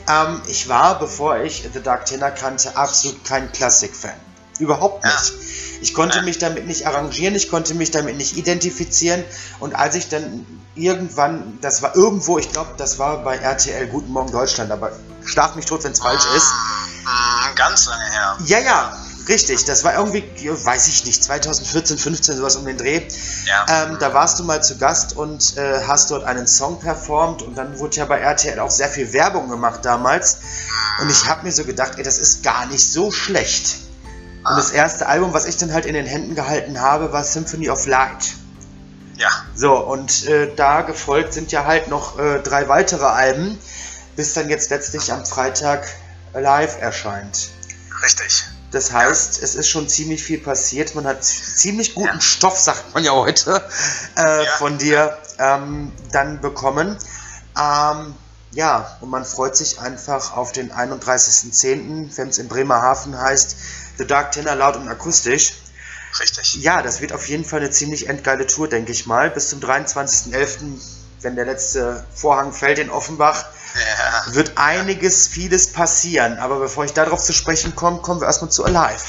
Ähm, 0.09 0.43
ich 0.47 0.69
war, 0.69 0.99
bevor 0.99 1.39
ich 1.39 1.69
The 1.73 1.81
Dark 1.81 2.07
Tenor 2.07 2.31
kannte, 2.31 2.77
absolut 2.77 3.25
kein 3.25 3.51
Klassik-Fan. 3.53 4.28
Überhaupt 4.59 5.05
nicht. 5.05 5.33
Ich 5.81 5.95
konnte 5.95 6.23
mich 6.23 6.39
damit 6.39 6.67
nicht 6.67 6.87
arrangieren, 6.87 7.35
ich 7.35 7.49
konnte 7.51 7.75
mich 7.75 7.91
damit 7.91 8.17
nicht 8.17 8.37
identifizieren. 8.37 9.25
Und 9.61 9.75
als 9.77 9.95
ich 9.95 10.09
dann 10.09 10.45
irgendwann, 10.75 11.59
das 11.61 11.83
war 11.83 11.95
irgendwo, 11.95 12.39
ich 12.39 12.51
glaube, 12.51 12.71
das 12.77 12.99
war 12.99 13.23
bei 13.23 13.37
RTL 13.37 13.87
Guten 13.87 14.11
Morgen 14.11 14.33
Deutschland, 14.33 14.71
aber 14.71 14.93
schlaf 15.25 15.55
mich 15.55 15.67
tot, 15.67 15.85
wenn 15.85 15.93
es 15.93 16.01
falsch 16.01 16.25
ist. 16.35 16.53
Ah, 17.07 17.51
ganz 17.55 17.87
lange 17.87 18.05
her. 18.11 18.39
Ja, 18.47 18.59
ja, 18.59 18.99
richtig. 19.29 19.65
Das 19.65 19.85
war 19.85 19.95
irgendwie, 19.95 20.25
weiß 20.51 20.89
ich 20.89 21.05
nicht, 21.05 21.23
2014, 21.23 21.97
15, 21.97 22.37
sowas 22.37 22.57
um 22.57 22.67
den 22.67 22.77
Dreh. 22.77 23.03
Ja. 23.47 23.67
Ähm, 23.69 23.99
da 24.01 24.13
warst 24.13 24.39
du 24.41 24.45
mal 24.45 24.63
zu 24.63 24.79
Gast 24.79 25.17
und 25.17 25.57
äh, 25.57 25.85
hast 25.87 26.11
dort 26.11 26.25
einen 26.25 26.47
Song 26.47 26.81
performt 26.81 27.43
und 27.43 27.57
dann 27.57 27.79
wurde 27.79 27.97
ja 27.97 28.05
bei 28.05 28.19
RTL 28.19 28.59
auch 28.59 28.71
sehr 28.71 28.89
viel 28.89 29.13
Werbung 29.13 29.49
gemacht 29.49 29.85
damals. 29.85 30.39
Und 31.01 31.11
ich 31.11 31.27
habe 31.27 31.45
mir 31.45 31.53
so 31.53 31.65
gedacht, 31.65 31.93
ey, 31.97 32.03
das 32.03 32.19
ist 32.19 32.43
gar 32.43 32.67
nicht 32.67 32.85
so 32.91 33.13
schlecht. 33.13 33.88
Und 34.51 34.57
das 34.57 34.71
erste 34.71 35.07
Album, 35.07 35.35
was 35.35 35.47
ich 35.47 35.57
dann 35.57 35.73
halt 35.73 35.87
in 35.87 35.95
den 35.95 36.07
Händen 36.07 36.35
gehalten 36.35 36.81
habe, 36.81 37.13
war 37.13 37.25
Symphony 37.25 37.71
of 37.71 37.87
Light. 37.87 38.35
Ja. 39.17 39.29
So, 39.55 39.77
und 39.77 40.27
äh, 40.27 40.55
da 40.55 40.83
gefolgt 40.83 41.33
sind 41.33 41.51
ja 41.51 41.65
halt 41.65 41.89
noch 41.89 42.19
äh, 42.19 42.39
drei 42.41 42.69
weitere 42.69 43.05
Alben, 43.05 43.59
bis 44.17 44.35
dann 44.35 44.49
jetzt 44.49 44.71
letztlich 44.71 45.13
am 45.13 45.27
Freitag 45.27 45.89
live 46.35 46.81
erscheint. 46.81 47.51
Richtig. 48.03 48.45
Das 48.71 48.93
heißt, 48.93 49.39
ja. 49.39 49.45
es 49.45 49.55
ist 49.55 49.69
schon 49.69 49.89
ziemlich 49.89 50.23
viel 50.23 50.39
passiert. 50.39 50.95
Man 50.95 51.07
hat 51.07 51.25
ziemlich 51.25 51.95
guten 51.95 52.15
ja. 52.15 52.21
Stoff, 52.21 52.59
sagt 52.59 52.95
man 52.95 53.03
ja 53.03 53.13
heute, 53.13 53.63
äh, 54.17 54.45
ja. 54.45 54.51
von 54.59 54.79
dir. 54.79 55.19
ähm, 55.39 55.93
dann 56.13 56.41
bekommen. 56.41 56.97
Ähm, 57.59 58.15
ja, 58.53 58.97
und 59.01 59.11
man 59.11 59.25
freut 59.25 59.57
sich 59.57 59.81
einfach 59.81 60.37
auf 60.37 60.53
den 60.53 60.73
31.10., 60.73 62.17
wenn 62.17 62.29
es 62.29 62.39
in 62.39 62.49
Bremerhaven 62.49 63.19
heißt, 63.19 63.57
The 63.99 64.07
Dark 64.07 64.33
Tenor 64.33 64.55
laut 64.55 64.77
und 64.77 64.89
akustisch. 64.89 65.55
Richtig. 66.21 66.57
Ja, 66.57 66.83
das 66.83 67.01
wird 67.01 67.13
auf 67.13 67.29
jeden 67.29 67.45
Fall 67.45 67.61
eine 67.61 67.71
ziemlich 67.71 68.09
endgeile 68.09 68.47
Tour, 68.47 68.69
denke 68.69 68.93
ich 68.93 69.07
mal. 69.07 69.31
Bis 69.31 69.51
zum 69.51 69.61
23.11., 69.61 70.81
wenn 71.21 71.37
der 71.37 71.45
letzte 71.45 72.05
Vorhang 72.15 72.53
fällt 72.53 72.79
in 72.79 72.91
Offenbach, 72.91 73.45
ja. 73.75 74.35
wird 74.35 74.53
einiges, 74.57 75.27
vieles 75.27 75.73
passieren. 75.73 76.39
Aber 76.39 76.61
bevor 76.61 76.85
ich 76.85 76.93
darauf 76.93 77.23
zu 77.23 77.33
sprechen 77.33 77.75
komme, 77.75 77.99
kommen 77.99 78.21
wir 78.21 78.27
erstmal 78.27 78.51
zu 78.51 78.65
Alive. 78.65 79.03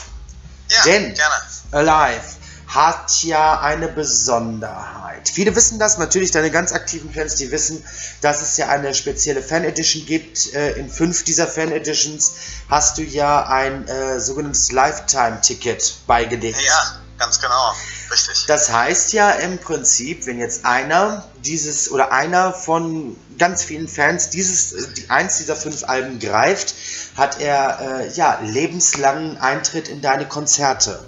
Ja, 0.69 0.83
Denn 0.83 1.13
gerne. 1.13 1.35
Alive 1.71 2.38
hat 2.69 3.23
ja 3.23 3.59
eine 3.61 3.87
Besonderheit. 3.87 5.27
Viele 5.27 5.55
wissen 5.55 5.79
das, 5.79 5.97
natürlich 5.97 6.29
deine 6.29 6.51
ganz 6.51 6.71
aktiven 6.71 7.11
Fans, 7.11 7.33
die 7.35 7.51
wissen, 7.51 7.83
dass 8.21 8.43
es 8.43 8.57
ja 8.57 8.67
eine 8.67 8.93
spezielle 8.93 9.41
Fan 9.41 9.63
Edition 9.63 10.05
gibt. 10.05 10.53
Äh, 10.53 10.73
in 10.73 10.87
fünf 10.87 11.23
dieser 11.23 11.47
Fan 11.47 11.71
Editions 11.71 12.31
hast 12.69 12.99
du 12.99 13.01
ja 13.01 13.47
ein 13.47 13.87
äh, 13.87 14.19
sogenanntes 14.19 14.71
Lifetime-Ticket 14.71 15.95
beigelegt. 16.05 16.61
Ja, 16.61 17.01
ganz 17.17 17.41
genau, 17.41 17.73
richtig. 18.11 18.45
Das 18.45 18.71
heißt 18.71 19.13
ja 19.13 19.31
im 19.31 19.57
Prinzip, 19.57 20.27
wenn 20.27 20.37
jetzt 20.37 20.63
einer 20.63 21.25
dieses 21.43 21.89
oder 21.89 22.11
einer 22.11 22.53
von 22.53 23.17
ganz 23.39 23.63
vielen 23.63 23.87
Fans 23.87 24.29
dieses, 24.29 24.73
äh, 24.73 24.93
die, 24.93 25.09
eins 25.09 25.39
dieser 25.39 25.55
fünf 25.55 25.85
Alben 25.85 26.19
greift, 26.19 26.75
hat 27.17 27.41
er 27.41 27.79
äh, 27.81 28.09
ja 28.09 28.39
lebenslangen 28.43 29.39
Eintritt 29.39 29.87
in 29.87 30.01
deine 30.01 30.27
Konzerte. 30.27 31.03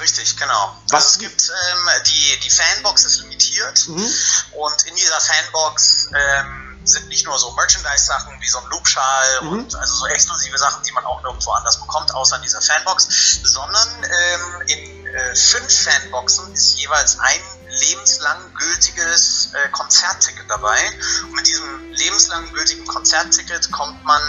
Richtig, 0.00 0.36
genau. 0.36 0.76
Was? 0.88 1.04
Also 1.04 1.08
es 1.08 1.18
gibt 1.18 1.48
ähm, 1.48 1.88
die, 2.06 2.40
die 2.40 2.50
Fanbox 2.50 3.04
ist 3.04 3.20
limitiert 3.20 3.88
mhm. 3.88 4.14
und 4.52 4.82
in 4.86 4.94
dieser 4.96 5.20
Fanbox 5.20 6.08
ähm, 6.14 6.64
sind 6.84 7.08
nicht 7.08 7.24
nur 7.24 7.38
so 7.38 7.50
Merchandise-Sachen 7.52 8.40
wie 8.40 8.48
so 8.48 8.58
ein 8.58 8.66
Loopschal 8.70 9.42
mhm. 9.42 9.48
und 9.48 9.74
also 9.74 9.94
so 9.94 10.06
exklusive 10.06 10.58
Sachen, 10.58 10.82
die 10.82 10.92
man 10.92 11.04
auch 11.04 11.22
nirgendwo 11.22 11.50
anders 11.52 11.80
bekommt, 11.80 12.14
außer 12.14 12.36
in 12.36 12.42
dieser 12.42 12.60
Fanbox, 12.60 13.40
sondern 13.42 13.88
ähm, 14.04 14.62
in 14.66 15.06
äh, 15.06 15.34
fünf 15.34 15.84
Fanboxen 15.84 16.52
ist 16.52 16.78
jeweils 16.78 17.18
ein 17.18 17.40
lebenslang 17.68 18.54
gültiges 18.54 19.50
äh, 19.52 19.68
Konzertticket 19.70 20.48
dabei. 20.48 20.78
Und 21.22 21.32
mit 21.32 21.46
diesem 21.46 21.92
lebenslang 21.92 22.52
gültigen 22.52 22.86
Konzertticket 22.86 23.70
kommt 23.72 24.04
man 24.04 24.22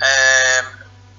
äh, 0.00 0.62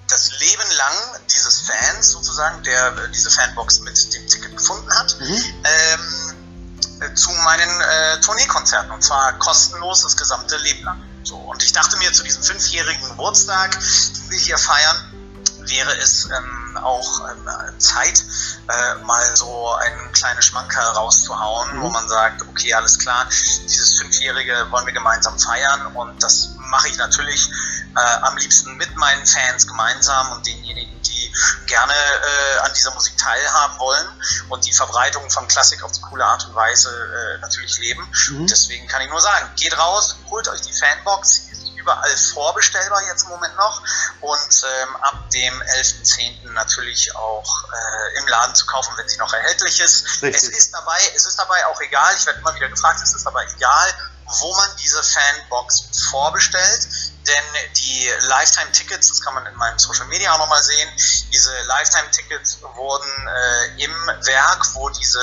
das 0.10 0.32
Leben 0.40 0.72
lang 0.78 1.22
dieses 1.34 1.62
Fans 1.62 2.12
sozusagen, 2.12 2.64
der 2.64 2.98
äh, 2.98 3.10
diese 3.12 3.30
Fanbox 3.30 3.80
mit 3.82 4.14
dem 4.14 4.28
Ticket 4.28 4.58
gefunden 4.58 4.92
hat, 4.98 5.20
mhm. 5.20 5.44
ähm, 5.64 6.34
äh, 7.02 7.14
zu 7.14 7.32
meinen 7.32 7.82
äh, 7.82 8.20
Tourneekonzerten 8.22 8.92
und 8.92 9.04
zwar 9.04 9.34
kostenlos 9.40 10.02
das 10.02 10.18
gesamte 10.18 10.58
Leben 10.58 10.84
lang. 10.84 11.02
So, 11.24 11.36
und 11.38 11.64
ich 11.64 11.74
dachte 11.74 11.98
mir, 11.98 12.12
zu 12.12 12.24
diesem 12.24 12.44
fünfjährigen 12.44 13.08
Geburtstag, 13.10 13.72
den 13.72 14.32
wir 14.32 14.40
hier 14.40 14.58
feiern, 14.58 14.98
wäre 15.70 15.96
es 16.00 16.26
ähm, 16.26 16.78
auch 16.78 17.22
ähm, 17.30 17.80
Zeit, 17.80 18.24
äh, 18.68 18.96
mal 19.04 19.36
so 19.36 19.74
einen 19.76 20.12
kleinen 20.14 20.42
Schmanker 20.42 20.82
rauszuhauen, 20.82 21.78
mhm. 21.78 21.82
wo 21.82 21.90
man 21.90 22.08
sagt, 22.10 22.42
okay, 22.44 22.74
alles 22.74 22.98
klar, 22.98 23.28
dieses 23.64 24.00
Fünfjährige 24.00 24.68
wollen 24.72 24.86
wir 24.86 24.94
gemeinsam 24.94 25.38
feiern 25.38 25.88
und 25.96 26.24
das 26.24 26.50
mache 26.58 26.88
ich 26.90 26.98
natürlich 26.98 27.50
äh, 27.96 28.00
am 28.22 28.38
liebsten 28.38 28.76
mit 28.78 28.96
meinen 28.96 29.26
Fans 29.26 29.68
gemeinsam 29.68 30.32
und 30.34 30.46
denjenigen, 30.46 31.02
die 31.02 31.34
gerne 31.66 31.94
äh, 31.94 32.60
an 32.60 32.74
dieser 32.74 32.94
Musik 32.94 33.18
teilhaben 33.18 33.80
wollen 33.80 34.08
und 34.50 34.66
die 34.66 34.74
Verbreitung 34.74 35.30
von 35.30 35.48
Klassik 35.48 35.84
auf 35.84 35.92
die 35.92 36.02
coole 36.02 36.26
Art 36.26 36.46
und 36.46 36.56
Weise 36.56 36.90
äh, 36.90 37.42
natürlich 37.42 37.78
leben. 37.80 38.08
Mhm. 38.30 38.48
Deswegen 38.48 38.88
kann 38.88 39.02
ich 39.02 39.10
nur 39.10 39.22
sagen, 39.22 39.50
geht 39.56 39.78
raus, 39.78 40.16
holt 40.30 40.48
euch 40.48 40.62
die 40.62 40.74
Fanbox, 40.74 41.50
überall 41.90 42.18
vorbestellbar 42.18 43.02
jetzt 43.08 43.24
im 43.24 43.30
Moment 43.30 43.56
noch 43.56 43.82
und 44.22 44.64
ähm, 44.64 44.96
ab 44.98 45.30
dem 45.32 45.62
11.10. 45.62 46.52
natürlich 46.52 47.16
auch 47.16 47.64
äh, 47.64 48.20
im 48.20 48.28
Laden 48.28 48.56
zu 48.56 48.66
kaufen, 48.66 48.94
wenn 48.98 49.08
sie 49.08 49.18
noch 49.18 49.34
erhältlich 49.34 49.80
ist. 49.80 50.22
Richtig. 50.22 50.44
Es 50.44 50.50
ist 50.50 50.74
dabei, 50.74 51.00
es 51.16 51.26
ist 51.26 51.40
dabei 51.40 51.66
auch 51.68 51.80
egal, 51.82 52.14
ich 52.16 52.26
werde 52.26 52.40
immer 52.40 52.54
wieder 52.56 52.70
gefragt, 52.70 53.02
es 53.02 53.14
ist 53.14 53.26
dabei 53.26 53.46
egal, 53.56 53.94
wo 54.42 54.56
man 54.56 54.70
diese 54.78 55.02
Fanbox 55.02 55.90
vorbestellt 56.12 56.88
denn 57.30 57.72
die 57.76 58.12
Lifetime-Tickets, 58.22 59.10
das 59.10 59.22
kann 59.22 59.34
man 59.36 59.46
in 59.46 59.56
meinem 59.56 59.78
Social 59.80 60.08
Media 60.08 60.34
auch 60.34 60.40
nochmal 60.40 60.64
sehen, 60.64 60.90
diese 61.32 61.52
Lifetime-Tickets 61.64 62.60
wurden 62.76 63.28
äh, 63.28 63.84
im 63.84 63.92
Werk, 64.26 64.76
wo 64.76 64.90
diese 64.90 65.20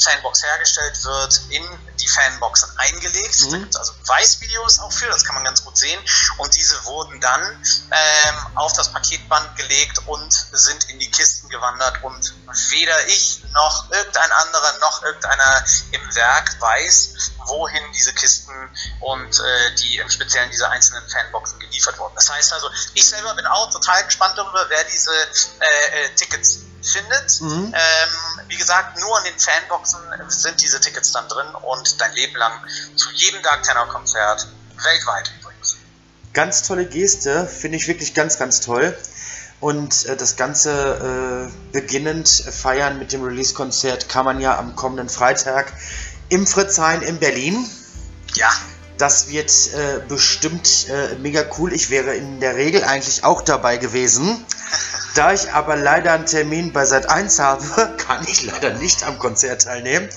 Fanbox 0.00 0.42
hergestellt 0.42 1.04
wird, 1.04 1.40
in 1.50 1.62
die 2.00 2.08
Fanboxen 2.08 2.68
eingelegt. 2.78 3.40
Mhm. 3.40 3.50
Da 3.50 3.58
gibt 3.58 3.74
es 3.74 3.76
also 3.76 3.92
Weißvideos 4.06 4.80
auch 4.80 4.92
für, 4.92 5.06
das 5.06 5.24
kann 5.24 5.34
man 5.36 5.44
ganz 5.44 5.64
gut 5.64 5.76
sehen. 5.76 6.00
Und 6.38 6.54
diese 6.54 6.84
wurden 6.84 7.20
dann 7.20 7.42
ähm, 7.90 8.56
auf 8.56 8.72
das 8.72 8.92
Paketband 8.92 9.56
gelegt 9.56 10.00
und 10.06 10.32
sind 10.52 10.84
in 10.90 10.98
die 10.98 11.10
Kisten 11.10 11.48
gewandert. 11.48 12.02
Und 12.02 12.34
weder 12.70 13.08
ich 13.08 13.42
noch 13.52 13.90
irgendein 13.90 14.32
anderer 14.32 14.78
noch 14.80 15.02
irgendeiner 15.02 15.64
im 15.92 16.14
Werk 16.14 16.60
weiß, 16.60 17.32
wohin 17.46 17.82
diese 17.94 18.12
Kisten 18.12 18.52
und 19.00 19.38
äh, 19.38 19.74
die 19.76 19.98
im 19.98 20.10
Speziellen 20.10 20.50
diese 20.50 20.68
einzelnen 20.68 21.08
Fanboxen 21.08 21.58
geliefert 21.58 21.98
wurden. 21.98 22.14
Das 22.14 22.30
heißt 22.30 22.52
also, 22.52 22.68
ich 22.94 23.08
selber 23.08 23.34
bin 23.34 23.46
auch 23.46 23.70
total 23.70 24.04
gespannt 24.04 24.36
darüber, 24.36 24.66
wer 24.68 24.84
diese 24.84 25.10
äh, 25.12 26.04
äh, 26.04 26.14
Tickets 26.16 26.60
findet. 26.82 27.40
Mhm. 27.40 27.74
Ähm, 27.74 28.40
wie 28.48 28.56
gesagt, 28.56 29.00
nur 29.00 29.18
in 29.18 29.24
den 29.24 29.38
Fanboxen 29.38 30.00
sind 30.28 30.60
diese 30.60 30.80
Tickets 30.80 31.12
dann 31.12 31.28
drin 31.28 31.46
und 31.62 32.00
dein 32.00 32.12
Leben 32.14 32.36
lang 32.36 32.52
zu 32.96 33.10
jedem 33.12 33.42
Dark 33.42 33.62
Tenor 33.62 33.88
Konzert 33.88 34.46
weltweit 34.82 35.32
übrigens. 35.40 35.76
Ganz 36.32 36.62
tolle 36.62 36.86
Geste, 36.86 37.46
finde 37.46 37.78
ich 37.78 37.88
wirklich 37.88 38.14
ganz, 38.14 38.38
ganz 38.38 38.60
toll. 38.60 38.96
Und 39.60 40.04
äh, 40.06 40.16
das 40.16 40.36
Ganze 40.36 41.50
äh, 41.50 41.72
beginnend 41.72 42.28
feiern 42.28 42.98
mit 42.98 43.12
dem 43.12 43.24
Release-Konzert 43.24 44.08
kann 44.08 44.24
man 44.24 44.40
ja 44.40 44.58
am 44.58 44.76
kommenden 44.76 45.08
Freitag 45.08 45.72
im 46.34 46.48
Fritzhain 46.48 47.00
in 47.02 47.18
Berlin. 47.18 47.64
Ja. 48.34 48.50
Das 48.98 49.28
wird 49.28 49.50
äh, 49.50 50.00
bestimmt 50.08 50.88
äh, 50.88 51.14
mega 51.16 51.44
cool. 51.58 51.72
Ich 51.72 51.90
wäre 51.90 52.14
in 52.14 52.40
der 52.40 52.56
Regel 52.56 52.82
eigentlich 52.82 53.24
auch 53.24 53.42
dabei 53.42 53.78
gewesen. 53.78 54.44
Da 55.14 55.32
ich 55.32 55.52
aber 55.52 55.76
leider 55.76 56.12
einen 56.12 56.26
Termin 56.26 56.72
bei 56.72 56.84
Sat 56.86 57.08
1 57.08 57.38
habe, 57.38 57.94
kann 57.98 58.26
ich 58.26 58.42
leider 58.46 58.74
nicht 58.74 59.04
am 59.04 59.16
Konzert 59.20 59.62
teilnehmen. 59.62 60.08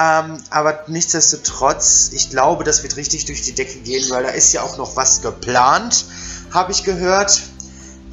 Ähm, 0.00 0.42
aber 0.48 0.84
nichtsdestotrotz, 0.86 2.08
ich 2.10 2.30
glaube, 2.30 2.64
das 2.64 2.82
wird 2.82 2.96
richtig 2.96 3.26
durch 3.26 3.42
die 3.42 3.54
Decke 3.54 3.80
gehen, 3.80 4.08
weil 4.08 4.22
da 4.22 4.30
ist 4.30 4.54
ja 4.54 4.62
auch 4.62 4.78
noch 4.78 4.96
was 4.96 5.20
geplant, 5.20 6.06
habe 6.54 6.72
ich 6.72 6.84
gehört. 6.84 7.42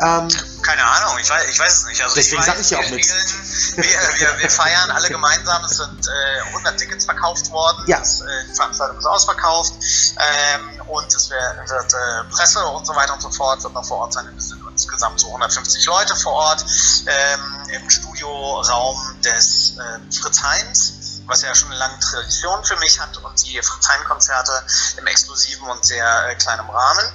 Ähm, 0.03 0.27
Keine 0.63 0.83
Ahnung, 0.83 1.17
ich 1.19 1.29
weiß, 1.29 1.47
ich 1.49 1.59
weiß 1.59 1.77
es 1.77 1.85
nicht. 1.85 2.01
Also 2.01 2.15
deswegen 2.15 2.41
sage 2.41 2.61
ich 2.61 2.69
ja 2.71 2.79
auch 2.79 2.89
nichts. 2.89 3.75
Wir, 3.75 3.83
wir, 3.83 4.39
wir, 4.39 4.49
feiern 4.49 4.89
alle 4.89 5.09
gemeinsam, 5.09 5.63
es 5.63 5.77
sind 5.77 6.07
äh, 6.07 6.47
100 6.47 6.77
Tickets 6.77 7.05
verkauft 7.05 7.51
worden, 7.51 7.83
ja. 7.87 7.99
das, 7.99 8.21
äh, 8.21 8.25
die 8.49 8.55
Veranstaltung 8.55 8.97
ist 8.97 9.05
ausverkauft 9.05 9.73
ähm, 10.17 10.81
und 10.87 11.13
es 11.13 11.29
wird, 11.29 11.69
wird 11.69 11.93
äh, 11.93 12.23
Presse 12.31 12.65
und 12.65 12.85
so 12.85 12.95
weiter 12.95 13.13
und 13.13 13.21
so 13.21 13.29
fort 13.29 13.63
wird 13.63 13.73
noch 13.73 13.85
vor 13.85 13.99
Ort 13.99 14.13
sein. 14.13 14.25
Es 14.37 14.49
sind 14.49 14.61
insgesamt 14.71 15.19
so 15.19 15.27
150 15.27 15.85
Leute 15.85 16.15
vor 16.15 16.33
Ort 16.33 16.65
ähm, 17.05 17.39
im 17.69 17.89
Studioraum 17.89 18.97
des 19.23 19.77
äh, 19.77 20.13
Fritz 20.21 20.41
Heinz 20.43 21.00
was 21.31 21.41
ja 21.41 21.55
schon 21.55 21.69
eine 21.69 21.79
lange 21.79 21.97
Tradition 21.99 22.63
für 22.63 22.75
mich 22.77 22.99
hat 22.99 23.17
und 23.17 23.45
die 23.45 23.59
Fritz-Heim-Konzerte 23.61 24.51
im 24.97 25.07
exklusiven 25.07 25.67
und 25.69 25.83
sehr 25.83 26.27
äh, 26.27 26.35
kleinen 26.35 26.69
Rahmen. 26.69 27.13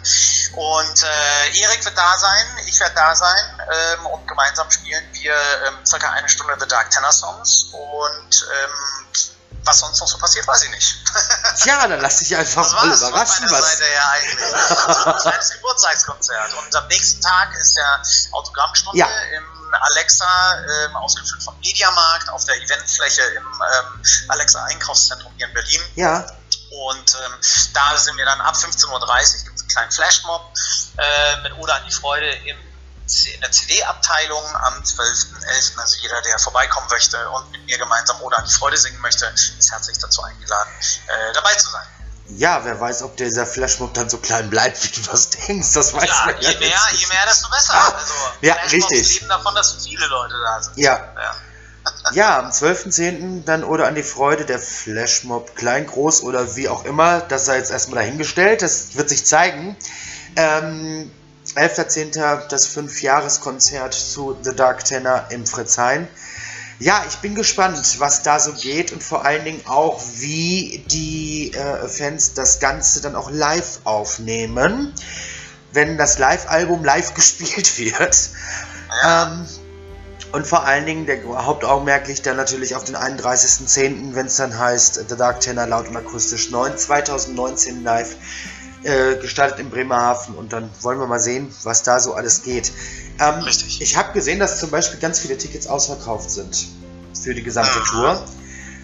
Und 0.55 1.03
äh, 1.03 1.61
Erik 1.61 1.85
wird 1.85 1.97
da 1.97 2.17
sein, 2.17 2.47
ich 2.67 2.81
werde 2.81 2.95
da 2.95 3.15
sein 3.15 3.61
ähm, 3.71 4.07
und 4.07 4.27
gemeinsam 4.27 4.71
spielen 4.71 5.05
wir 5.13 5.35
ähm, 5.35 5.75
circa 5.85 6.11
eine 6.13 6.29
Stunde 6.29 6.57
The 6.59 6.67
Dark 6.67 6.91
Tenor 6.91 7.13
Songs 7.13 7.69
und 7.73 8.47
ähm, 8.63 8.96
was 9.67 9.81
sonst 9.81 10.01
noch 10.01 10.09
so 10.09 10.19
passiert, 10.19 10.47
weiß 10.47 10.63
ich 10.63 10.71
nicht. 10.71 10.97
Tja, 11.63 11.87
dann 11.87 12.01
lass 12.01 12.19
dich 12.19 12.37
einfach 12.37 12.73
mal 12.73 12.87
überraschen. 12.87 13.47
Was 13.51 13.79
Seite 13.79 13.93
ja 13.93 14.11
eigentlich. 14.11 14.37
Also 14.87 15.11
ein 15.11 15.19
kleines 15.19 15.51
Geburtstagskonzert. 15.51 16.55
Und 16.55 16.77
am 16.77 16.87
nächsten 16.89 17.21
Tag 17.21 17.55
ist 17.57 17.77
ja 17.77 18.03
Autogrammstunde 18.33 18.99
ja. 18.99 19.07
im 19.37 19.45
Alexa, 19.81 20.59
ähm, 20.85 20.97
ausgeführt 20.97 21.43
vom 21.43 21.59
Mediamarkt, 21.59 22.29
auf 22.31 22.45
der 22.45 22.57
Eventfläche 22.63 23.23
im 23.23 23.45
ähm, 23.45 24.03
Alexa 24.29 24.63
Einkaufszentrum 24.65 25.33
hier 25.37 25.47
in 25.47 25.55
Berlin. 25.55 25.81
Ja. 25.97 26.27
Und 26.71 27.17
ähm, 27.25 27.33
da 27.73 27.97
sind 27.97 28.17
wir 28.17 28.25
dann 28.25 28.41
ab 28.41 28.55
15.30 28.55 28.91
Uhr, 28.91 29.45
gibt 29.45 29.57
es 29.57 29.63
einen 29.63 29.69
kleinen 29.69 29.93
Flashmob 29.93 30.53
äh, 30.99 31.43
mit 31.43 31.57
Oder 31.59 31.77
an 31.77 31.83
die 31.87 31.93
Freude 31.93 32.29
im, 32.29 32.57
in 33.07 33.41
der 33.41 33.53
CD-Abteilung 33.53 34.43
am 34.65 34.83
12.11. 34.83 35.79
Also 35.79 35.97
jeder, 36.03 36.21
der 36.23 36.39
vorbeikommen 36.39 36.89
möchte 36.91 37.31
und 37.31 37.51
mit 37.53 37.65
mir 37.67 37.79
gemeinsam 37.79 38.21
Oder 38.23 38.39
an 38.39 38.45
die 38.45 38.53
Freude 38.53 38.77
singen 38.77 39.01
möchte, 39.01 39.27
ist 39.27 39.71
herzlich 39.71 39.99
dazu 39.99 40.23
eingeladen, 40.23 40.71
äh, 41.07 41.33
dabei 41.33 41.55
zu 41.55 41.71
sein. 41.71 41.87
Ja, 42.29 42.65
wer 42.65 42.81
weiß, 42.81 43.03
ob 43.03 43.17
dieser 43.17 43.47
Flashmob 43.47 43.95
dann 43.95 44.11
so 44.11 44.19
klein 44.19 44.51
bleibt, 44.51 44.83
wie 44.83 44.89
du 44.89 45.09
das 45.09 45.31
denkst. 45.31 45.73
Das 45.75 45.95
weiß 45.95 46.09
ja, 46.09 46.27
man 46.27 46.41
ja 46.41 46.51
je 46.51 46.59
mehr, 46.59 46.81
je 46.93 47.07
mehr, 47.07 47.25
desto 47.27 47.49
besser. 47.49 47.75
Ah, 47.75 47.95
also, 47.97 48.15
ja, 48.41 48.55
richtig. 48.73 49.15
leben 49.15 49.29
davon, 49.29 49.55
dass 49.55 49.85
viele 49.85 50.07
Leute 50.07 50.35
da 50.43 50.63
sind. 50.63 50.77
Ja. 50.77 51.15
ja. 51.15 51.35
ja, 52.13 52.39
am 52.41 52.51
12.10. 52.51 53.45
dann 53.45 53.63
oder 53.63 53.87
an 53.87 53.95
die 53.95 54.03
Freude 54.03 54.45
der 54.45 54.59
Flashmob, 54.59 55.55
klein, 55.55 55.87
groß 55.87 56.23
oder 56.23 56.57
wie 56.57 56.69
auch 56.69 56.85
immer, 56.85 57.21
das 57.21 57.45
sei 57.45 57.59
jetzt 57.59 57.71
erstmal 57.71 58.01
dahingestellt, 58.01 58.61
das 58.63 58.97
wird 58.97 59.09
sich 59.09 59.25
zeigen. 59.25 59.77
Ähm, 60.35 61.13
11.10. 61.57 62.49
das 62.49 62.67
Fünfjahreskonzert 62.67 63.95
zu 63.95 64.37
The 64.43 64.55
Dark 64.55 64.85
Tenor 64.85 65.25
im 65.31 65.47
Fritzhain. 65.47 66.07
Ja, 66.79 67.03
ich 67.09 67.17
bin 67.17 67.35
gespannt, 67.35 67.99
was 67.99 68.23
da 68.23 68.39
so 68.39 68.53
geht 68.53 68.93
und 68.93 69.03
vor 69.03 69.25
allen 69.25 69.45
Dingen 69.45 69.63
auch, 69.67 70.03
wie 70.17 70.85
die 70.91 71.55
äh, 71.55 71.89
Fans 71.89 72.35
das 72.35 72.61
Ganze 72.61 73.01
dann 73.01 73.17
auch 73.17 73.31
live 73.31 73.81
aufnehmen, 73.85 74.93
wenn 75.73 75.97
das 75.97 76.19
Live-Album 76.19 76.85
live 76.85 77.15
gespielt 77.15 77.79
wird. 77.79 78.31
Ähm, 79.07 79.47
und 80.33 80.47
vor 80.47 80.65
allen 80.65 80.85
Dingen 80.85 81.07
der 81.07 81.23
Hauptaugenmerk 81.25 82.09
liegt 82.09 82.27
dann 82.27 82.37
natürlich 82.37 82.75
auf 82.75 82.85
den 82.85 82.97
31.10., 82.97 84.15
wenn 84.15 84.27
es 84.27 84.37
dann 84.37 84.59
heißt 84.59 85.09
The 85.09 85.17
Dark 85.17 85.41
Tenor 85.41 85.67
laut 85.67 85.89
und 85.89 85.97
akustisch 85.97 86.51
9 86.51 86.77
2019 86.77 87.83
live 87.83 88.15
äh, 88.83 89.17
gestartet 89.17 89.59
in 89.59 89.71
Bremerhaven 89.71 90.35
und 90.35 90.53
dann 90.53 90.71
wollen 90.83 90.99
wir 90.99 91.07
mal 91.07 91.21
sehen, 91.21 91.53
was 91.63 91.83
da 91.83 92.01
so 92.01 92.15
alles 92.15 92.43
geht. 92.43 92.73
Ähm, 93.19 93.43
Richtig. 93.43 93.81
Ich 93.81 93.97
habe 93.97 94.13
gesehen, 94.13 94.39
dass 94.39 94.61
zum 94.61 94.71
Beispiel 94.71 95.01
ganz 95.01 95.19
viele 95.19 95.39
Tickets 95.39 95.67
ausverkauft 95.67 96.31
sind 96.31 96.69
für 97.21 97.35
die 97.35 97.43
gesamte 97.43 97.79
mhm. 97.79 97.85
Tour. 97.85 98.23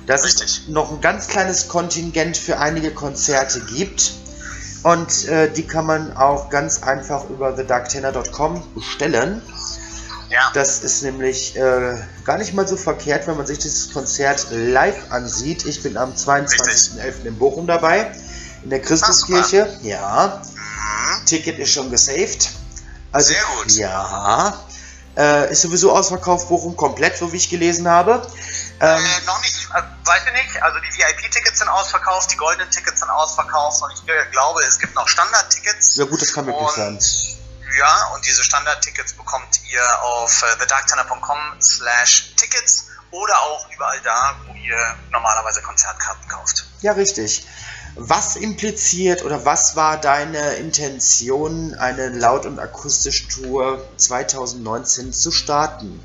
Dass 0.07 0.25
Richtig. 0.25 0.63
es 0.65 0.69
noch 0.69 0.91
ein 0.91 1.01
ganz 1.01 1.29
kleines 1.29 1.69
Kontingent 1.69 2.37
für 2.37 2.59
einige 2.59 2.91
Konzerte 2.91 3.61
gibt. 3.61 4.13
Und 4.83 5.29
äh, 5.29 5.49
die 5.49 5.65
kann 5.65 5.87
man 5.87 6.17
auch 6.17 6.51
ganz 6.51 6.83
einfach 6.83 7.31
über 7.31 7.55
thedarktenor.com 7.55 8.75
bestellen. 8.75 9.43
Ja. 10.29 10.51
Das 10.55 10.83
ist 10.83 11.03
nämlich 11.03 11.57
äh, 11.57 11.95
gar 12.25 12.39
nicht 12.39 12.55
mal 12.55 12.67
so 12.67 12.77
verkehrt, 12.77 13.27
wenn 13.27 13.37
man 13.37 13.47
sich 13.47 13.59
dieses 13.59 13.93
Konzert 13.93 14.47
live 14.51 15.13
ansieht. 15.13 15.67
Ich 15.67 15.83
bin 15.83 15.97
am 15.97 16.15
22.11. 16.15 17.27
in 17.27 17.37
Bochum 17.37 17.67
dabei, 17.67 18.11
in 18.65 18.71
der 18.71 18.81
Christuskirche. 18.81 19.79
Ja. 19.83 20.43
Mhm. 20.55 21.27
Ticket 21.27 21.59
ist 21.59 21.73
schon 21.73 21.91
gesaved. 21.91 22.51
Also, 23.13 23.33
Sehr 23.33 23.45
gut. 23.57 23.73
Ja. 23.73 24.59
Äh, 25.17 25.53
ist 25.53 25.63
sowieso 25.63 25.93
ausverkauft, 25.93 26.49
Bochum 26.49 26.75
komplett, 26.75 27.19
so 27.19 27.33
wie 27.33 27.37
ich 27.37 27.51
gelesen 27.51 27.87
habe. 27.87 28.27
Ähm, 28.81 29.05
äh, 29.05 29.27
noch 29.27 29.41
nicht, 29.43 29.69
äh, 29.75 29.83
weiß 30.05 30.23
ich 30.27 30.33
nicht. 30.33 30.63
Also 30.63 30.79
die 30.81 30.99
VIP-Tickets 30.99 31.59
sind 31.59 31.69
ausverkauft, 31.69 32.33
die 32.33 32.37
goldenen 32.37 32.71
Tickets 32.71 33.01
sind 33.01 33.11
ausverkauft 33.11 33.83
und 33.83 33.93
ich 33.93 34.31
glaube, 34.33 34.63
es 34.63 34.79
gibt 34.79 34.95
noch 34.95 35.07
Standard-Tickets. 35.07 35.97
Ja 35.97 36.07
gut, 36.07 36.23
das 36.23 36.33
kann 36.33 36.47
wirklich 36.47 36.71
sein. 36.71 36.99
Ja, 37.79 38.07
und 38.15 38.27
diese 38.27 38.43
Standard-Tickets 38.43 39.13
bekommt 39.13 39.61
ihr 39.71 40.03
auf 40.03 40.43
äh, 40.43 40.59
thedarktenor.com 40.59 41.39
slash 41.61 42.35
Tickets 42.37 42.89
oder 43.11 43.39
auch 43.43 43.69
überall 43.75 44.01
da, 44.01 44.35
wo 44.47 44.55
ihr 44.55 44.97
normalerweise 45.11 45.61
Konzertkarten 45.63 46.27
kauft. 46.29 46.65
Ja, 46.81 46.93
richtig. 46.93 47.47
Was 47.95 48.37
impliziert 48.37 49.23
oder 49.23 49.45
was 49.45 49.77
war 49.77 49.99
deine 50.01 50.55
Intention, 50.55 51.75
eine 51.75 52.09
Laut- 52.09 52.47
und 52.47 52.59
Akustisch-Tour 52.59 53.87
2019 53.99 55.13
zu 55.13 55.31
starten? 55.31 56.01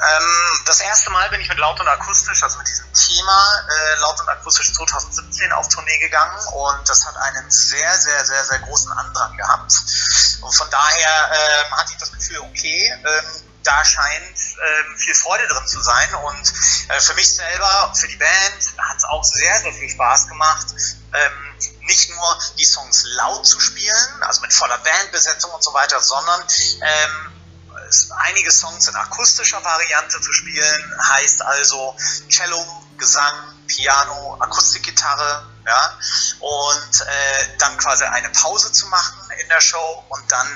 Ähm, 0.00 0.60
das 0.66 0.80
erste 0.80 1.10
Mal 1.10 1.28
bin 1.30 1.40
ich 1.40 1.48
mit 1.48 1.58
Laut 1.58 1.78
und 1.80 1.88
Akustisch, 1.88 2.42
also 2.42 2.58
mit 2.58 2.68
diesem 2.68 2.92
Thema 2.92 3.62
äh, 3.68 4.00
Laut 4.00 4.20
und 4.20 4.28
Akustisch 4.28 4.72
2017 4.72 5.52
auf 5.52 5.68
Tournee 5.68 5.98
gegangen 5.98 6.38
und 6.54 6.88
das 6.88 7.06
hat 7.06 7.16
einen 7.16 7.50
sehr, 7.50 7.96
sehr, 7.98 8.24
sehr, 8.24 8.44
sehr 8.44 8.58
großen 8.60 8.90
Andrang 8.92 9.36
gehabt. 9.36 9.72
Und 10.40 10.54
von 10.54 10.68
daher 10.70 11.30
ähm, 11.32 11.76
hatte 11.76 11.92
ich 11.92 11.98
das 11.98 12.12
Gefühl, 12.12 12.38
okay, 12.38 12.92
ähm, 13.04 13.47
da 13.68 13.84
scheint 13.84 14.38
ähm, 14.38 14.96
viel 14.96 15.14
Freude 15.14 15.46
drin 15.46 15.66
zu 15.66 15.80
sein. 15.80 16.14
Und 16.14 16.52
äh, 16.88 17.00
für 17.00 17.14
mich 17.14 17.34
selber, 17.34 17.92
für 17.94 18.08
die 18.08 18.16
Band, 18.16 18.74
hat 18.78 18.96
es 18.96 19.04
auch 19.04 19.22
sehr, 19.22 19.60
sehr 19.60 19.72
viel 19.74 19.90
Spaß 19.90 20.28
gemacht. 20.28 20.68
Ähm, 21.12 21.32
nicht 21.82 22.08
nur 22.10 22.38
die 22.58 22.64
Songs 22.64 23.02
laut 23.04 23.46
zu 23.46 23.60
spielen, 23.60 24.22
also 24.22 24.40
mit 24.40 24.52
voller 24.54 24.78
Bandbesetzung 24.78 25.50
und 25.50 25.62
so 25.62 25.74
weiter, 25.74 26.00
sondern 26.00 26.40
ähm, 26.80 27.32
einige 28.26 28.50
Songs 28.50 28.88
in 28.88 28.94
akustischer 28.94 29.62
Variante 29.62 30.20
zu 30.20 30.32
spielen, 30.32 31.00
heißt 31.10 31.42
also 31.42 31.94
Cello, 32.28 32.64
Gesang, 32.96 33.34
Piano, 33.66 34.36
Akustikgitarre, 34.40 35.46
ja, 35.66 35.98
und 36.40 37.00
äh, 37.00 37.58
dann 37.58 37.76
quasi 37.76 38.04
eine 38.04 38.30
Pause 38.30 38.72
zu 38.72 38.86
machen 38.86 39.18
in 39.40 39.48
der 39.48 39.60
Show 39.60 40.04
und 40.08 40.32
dann 40.32 40.46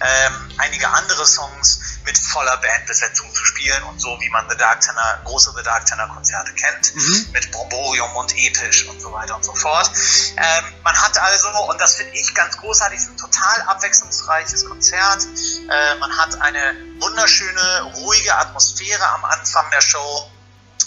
ähm, 0.00 0.54
einige 0.58 0.88
andere 0.88 1.26
Songs 1.26 1.78
mit 2.04 2.18
voller 2.18 2.56
Bandbesetzung 2.58 3.32
zu 3.32 3.44
spielen 3.44 3.82
und 3.84 4.00
so 4.00 4.16
wie 4.20 4.28
man 4.30 4.48
The 4.48 4.56
Dark 4.56 4.80
Tenor, 4.80 5.20
große 5.24 5.52
The 5.56 5.62
Dark 5.62 5.86
Tenor 5.86 6.08
Konzerte 6.08 6.52
kennt, 6.54 6.94
mhm. 6.94 7.26
mit 7.32 7.50
Bromborium 7.50 8.14
und 8.16 8.36
Episch 8.36 8.86
und 8.88 9.00
so 9.00 9.12
weiter 9.12 9.36
und 9.36 9.44
so 9.44 9.54
fort. 9.54 9.90
Ähm, 10.36 10.64
man 10.82 10.96
hat 10.96 11.18
also, 11.18 11.48
und 11.68 11.80
das 11.80 11.96
finde 11.96 12.12
ich 12.14 12.34
ganz 12.34 12.56
großartig, 12.56 13.00
ein 13.00 13.16
total 13.16 13.62
abwechslungsreiches 13.62 14.66
Konzert. 14.66 15.26
Äh, 15.68 15.94
man 15.96 16.16
hat 16.16 16.40
eine 16.40 16.76
wunderschöne, 17.00 17.82
ruhige 17.96 18.34
Atmosphäre 18.36 19.08
am 19.14 19.24
Anfang 19.24 19.70
der 19.70 19.80
Show 19.80 20.30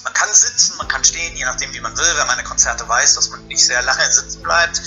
man 0.05 0.13
kann 0.13 0.31
sitzen, 0.31 0.77
man 0.77 0.87
kann 0.87 1.03
stehen, 1.03 1.35
je 1.35 1.45
nachdem, 1.45 1.73
wie 1.73 1.79
man 1.79 1.97
will. 1.97 2.13
Wer 2.15 2.25
meine 2.25 2.43
Konzerte 2.43 2.87
weiß, 2.87 3.15
dass 3.15 3.29
man 3.31 3.45
nicht 3.47 3.65
sehr 3.65 3.81
lange 3.81 4.11
sitzen 4.11 4.43
bleibt. 4.43 4.79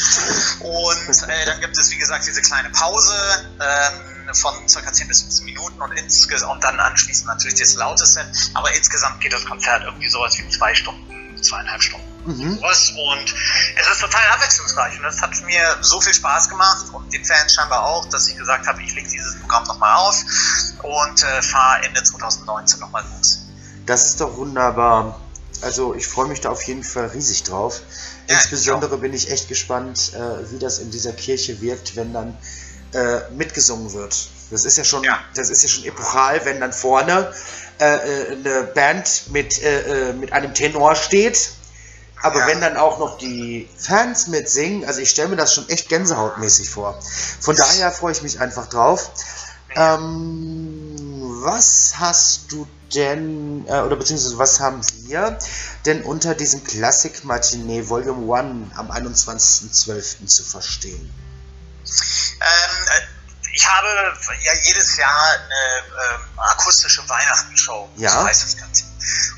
Und 0.60 1.28
äh, 1.28 1.44
dann 1.44 1.60
gibt 1.60 1.76
es, 1.76 1.90
wie 1.90 1.98
gesagt, 1.98 2.24
diese 2.26 2.40
kleine 2.40 2.70
Pause 2.70 3.14
ähm, 3.60 4.07
von 4.34 4.54
ca. 4.66 4.92
10 4.92 5.08
bis 5.08 5.22
15 5.22 5.44
Minuten 5.44 5.80
und, 5.80 5.92
und 5.92 6.64
dann 6.64 6.80
anschließend 6.80 7.26
natürlich 7.26 7.58
das 7.58 7.74
laute 7.74 8.06
Set. 8.06 8.26
Aber 8.54 8.74
insgesamt 8.74 9.20
geht 9.20 9.32
das 9.32 9.44
Konzert 9.44 9.82
irgendwie 9.84 10.08
sowas 10.08 10.38
wie 10.38 10.48
zwei 10.48 10.74
Stunden, 10.74 11.42
zweieinhalb 11.42 11.82
Stunden. 11.82 12.08
Mhm. 12.28 12.58
Und 12.58 13.34
es 13.76 13.88
ist 13.90 14.00
total 14.00 14.28
abwechslungsreich 14.34 14.98
und 14.98 15.06
es 15.06 15.22
hat 15.22 15.30
mir 15.46 15.78
so 15.80 16.00
viel 16.00 16.12
Spaß 16.12 16.50
gemacht 16.50 16.86
und 16.92 17.10
den 17.12 17.24
Fans 17.24 17.54
scheinbar 17.54 17.84
auch, 17.84 18.06
dass 18.10 18.28
ich 18.28 18.36
gesagt 18.36 18.66
habe, 18.66 18.82
ich 18.82 18.94
lege 18.94 19.08
dieses 19.08 19.40
Programm 19.40 19.64
nochmal 19.64 19.96
auf 19.96 20.24
und 20.82 21.22
äh, 21.22 21.42
fahre 21.42 21.84
Ende 21.84 22.02
2019 22.02 22.80
nochmal 22.80 23.04
los. 23.16 23.46
Das 23.86 24.06
ist 24.06 24.20
doch 24.20 24.36
wunderbar. 24.36 25.20
Also 25.62 25.94
ich 25.94 26.06
freue 26.06 26.28
mich 26.28 26.40
da 26.40 26.50
auf 26.50 26.62
jeden 26.64 26.84
Fall 26.84 27.06
riesig 27.06 27.44
drauf. 27.44 27.80
Ja, 28.28 28.36
Insbesondere 28.36 28.96
ich 28.96 29.00
bin 29.00 29.14
ich 29.14 29.30
echt 29.30 29.48
gespannt, 29.48 30.12
äh, 30.14 30.52
wie 30.52 30.58
das 30.58 30.78
in 30.80 30.90
dieser 30.90 31.12
Kirche 31.12 31.60
wirkt, 31.62 31.96
wenn 31.96 32.12
dann 32.12 32.36
äh, 32.92 33.20
mitgesungen 33.32 33.92
wird. 33.92 34.28
Das 34.50 34.64
ist 34.64 34.78
ja 34.78 34.84
schon, 34.84 35.04
ja. 35.04 35.18
das 35.34 35.50
ist 35.50 35.62
ja 35.62 35.68
schon 35.68 35.84
epochal, 35.84 36.44
wenn 36.44 36.60
dann 36.60 36.72
vorne 36.72 37.32
äh, 37.80 37.84
äh 37.84 38.32
eine 38.32 38.62
Band 38.74 39.24
mit, 39.30 39.62
äh, 39.62 40.10
äh, 40.10 40.12
mit 40.12 40.32
einem 40.32 40.54
Tenor 40.54 40.94
steht. 40.94 41.50
Aber 42.20 42.40
ja. 42.40 42.46
wenn 42.48 42.60
dann 42.60 42.76
auch 42.76 42.98
noch 42.98 43.18
die 43.18 43.68
Fans 43.76 44.26
mitsingen, 44.26 44.84
also 44.84 45.00
ich 45.00 45.10
stelle 45.10 45.28
mir 45.28 45.36
das 45.36 45.54
schon 45.54 45.68
echt 45.68 45.88
gänsehautmäßig 45.88 46.68
vor. 46.68 46.98
Von 47.40 47.54
daher 47.54 47.92
freue 47.92 48.12
ich 48.12 48.22
mich 48.22 48.40
einfach 48.40 48.68
drauf. 48.68 49.10
Ähm, 49.76 50.96
was 51.42 51.94
hast 51.98 52.50
du 52.50 52.66
denn, 52.94 53.66
äh, 53.68 53.80
oder 53.80 53.96
beziehungsweise 53.96 54.38
was 54.38 54.60
haben 54.60 54.80
wir 55.04 55.38
denn 55.86 56.02
unter 56.02 56.34
diesem 56.34 56.64
Classic 56.64 57.24
Matinee 57.24 57.88
Volume 57.88 58.34
1 58.34 58.76
am 58.76 58.90
21.12. 58.90 60.26
zu 60.26 60.42
verstehen? 60.42 61.10
Ähm, 62.40 62.86
äh, 62.88 63.18
ich 63.52 63.68
habe 63.68 64.16
ja 64.42 64.52
jedes 64.62 64.96
Jahr 64.96 65.30
eine 65.32 65.78
äh, 65.78 66.40
akustische 66.52 67.08
Weihnachtenshow. 67.08 67.90
Ja. 67.96 68.10
So 68.10 68.24
heißt 68.24 68.44
das 68.44 68.56
Ganze. 68.56 68.84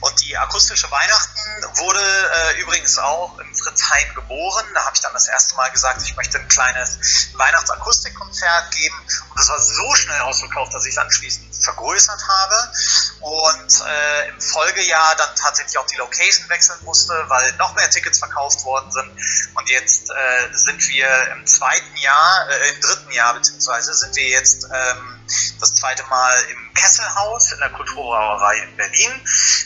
Und 0.01 0.21
die 0.23 0.37
akustische 0.37 0.91
Weihnachten 0.91 1.79
wurde 1.79 2.01
äh, 2.01 2.61
übrigens 2.61 2.99
auch 2.99 3.39
im 3.39 3.55
Fritz 3.55 3.83
Hein 3.91 4.15
geboren. 4.15 4.65
Da 4.75 4.85
habe 4.85 4.93
ich 4.95 5.01
dann 5.01 5.13
das 5.13 5.29
erste 5.29 5.55
Mal 5.55 5.71
gesagt, 5.71 6.03
ich 6.03 6.17
möchte 6.17 6.39
ein 6.39 6.49
kleines 6.49 6.99
Weihnachtsakustikkonzert 7.35 8.71
geben. 8.73 8.97
Und 9.31 9.39
das 9.39 9.49
war 9.49 9.61
so 9.61 9.95
schnell 9.95 10.21
ausverkauft, 10.23 10.75
dass 10.75 10.85
ich 10.87 10.93
es 10.93 10.99
anschließend 10.99 11.50
vergrößert 11.61 12.21
habe. 12.27 12.73
Und 13.21 13.81
äh, 13.87 14.29
im 14.31 14.41
Folgejahr 14.41 15.15
dann 15.17 15.29
tatsächlich 15.37 15.77
auch 15.79 15.87
die 15.87 15.97
Location 15.97 16.49
wechseln 16.49 16.79
musste, 16.85 17.13
weil 17.29 17.53
noch 17.59 17.75
mehr 17.75 17.91
Tickets 17.91 18.19
verkauft 18.19 18.65
worden 18.65 18.91
sind. 18.91 19.11
Und 19.55 19.69
jetzt 19.69 20.11
äh, 20.11 20.57
sind 20.57 20.89
wir 20.89 21.09
im 21.37 21.47
zweiten 21.47 21.97
Jahr, 21.97 22.49
äh, 22.49 22.71
im 22.71 22.81
dritten 22.81 23.13
Jahr 23.13 23.35
beziehungsweise, 23.35 23.95
sind 23.95 24.17
wir 24.17 24.29
jetzt 24.29 24.65
ähm, 24.73 25.20
das 25.61 25.75
zweite 25.75 26.05
Mal 26.05 26.35
im 26.51 26.75
Kesselhaus 26.75 27.53
in 27.53 27.59
der 27.59 27.71
Kulturbrauerei 27.71 28.59
in 28.59 28.77
Berlin 28.77 29.11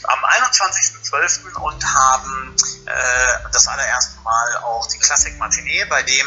am 0.05 0.19
21.12. 0.25 1.55
und 1.55 1.85
haben 1.85 2.57
äh, 2.87 2.93
das 3.53 3.67
allererste 3.69 4.21
Mal 4.23 4.57
auch 4.59 4.87
die 4.89 4.99
Klassik 4.99 5.39
Matinee, 5.39 5.85
bei 5.87 6.03
dem 6.03 6.27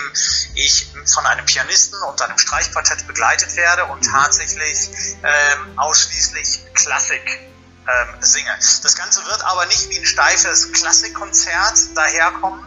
ich 0.55 0.91
von 1.13 1.25
einem 1.25 1.45
Pianisten 1.45 2.01
und 2.03 2.21
einem 2.21 2.37
Streichquartett 2.37 3.05
begleitet 3.07 3.55
werde 3.55 3.85
und 3.85 4.05
mhm. 4.05 4.11
tatsächlich 4.11 4.89
ähm, 5.23 5.79
ausschließlich 5.79 6.61
Klassik 6.73 7.47
ähm, 7.87 8.21
singe. 8.21 8.49
Das 8.83 8.95
Ganze 8.95 9.25
wird 9.25 9.43
aber 9.45 9.65
nicht 9.67 9.89
wie 9.89 9.99
ein 9.99 10.05
steifes 10.05 10.71
Klassikkonzert 10.73 11.95
daherkommen, 11.95 12.59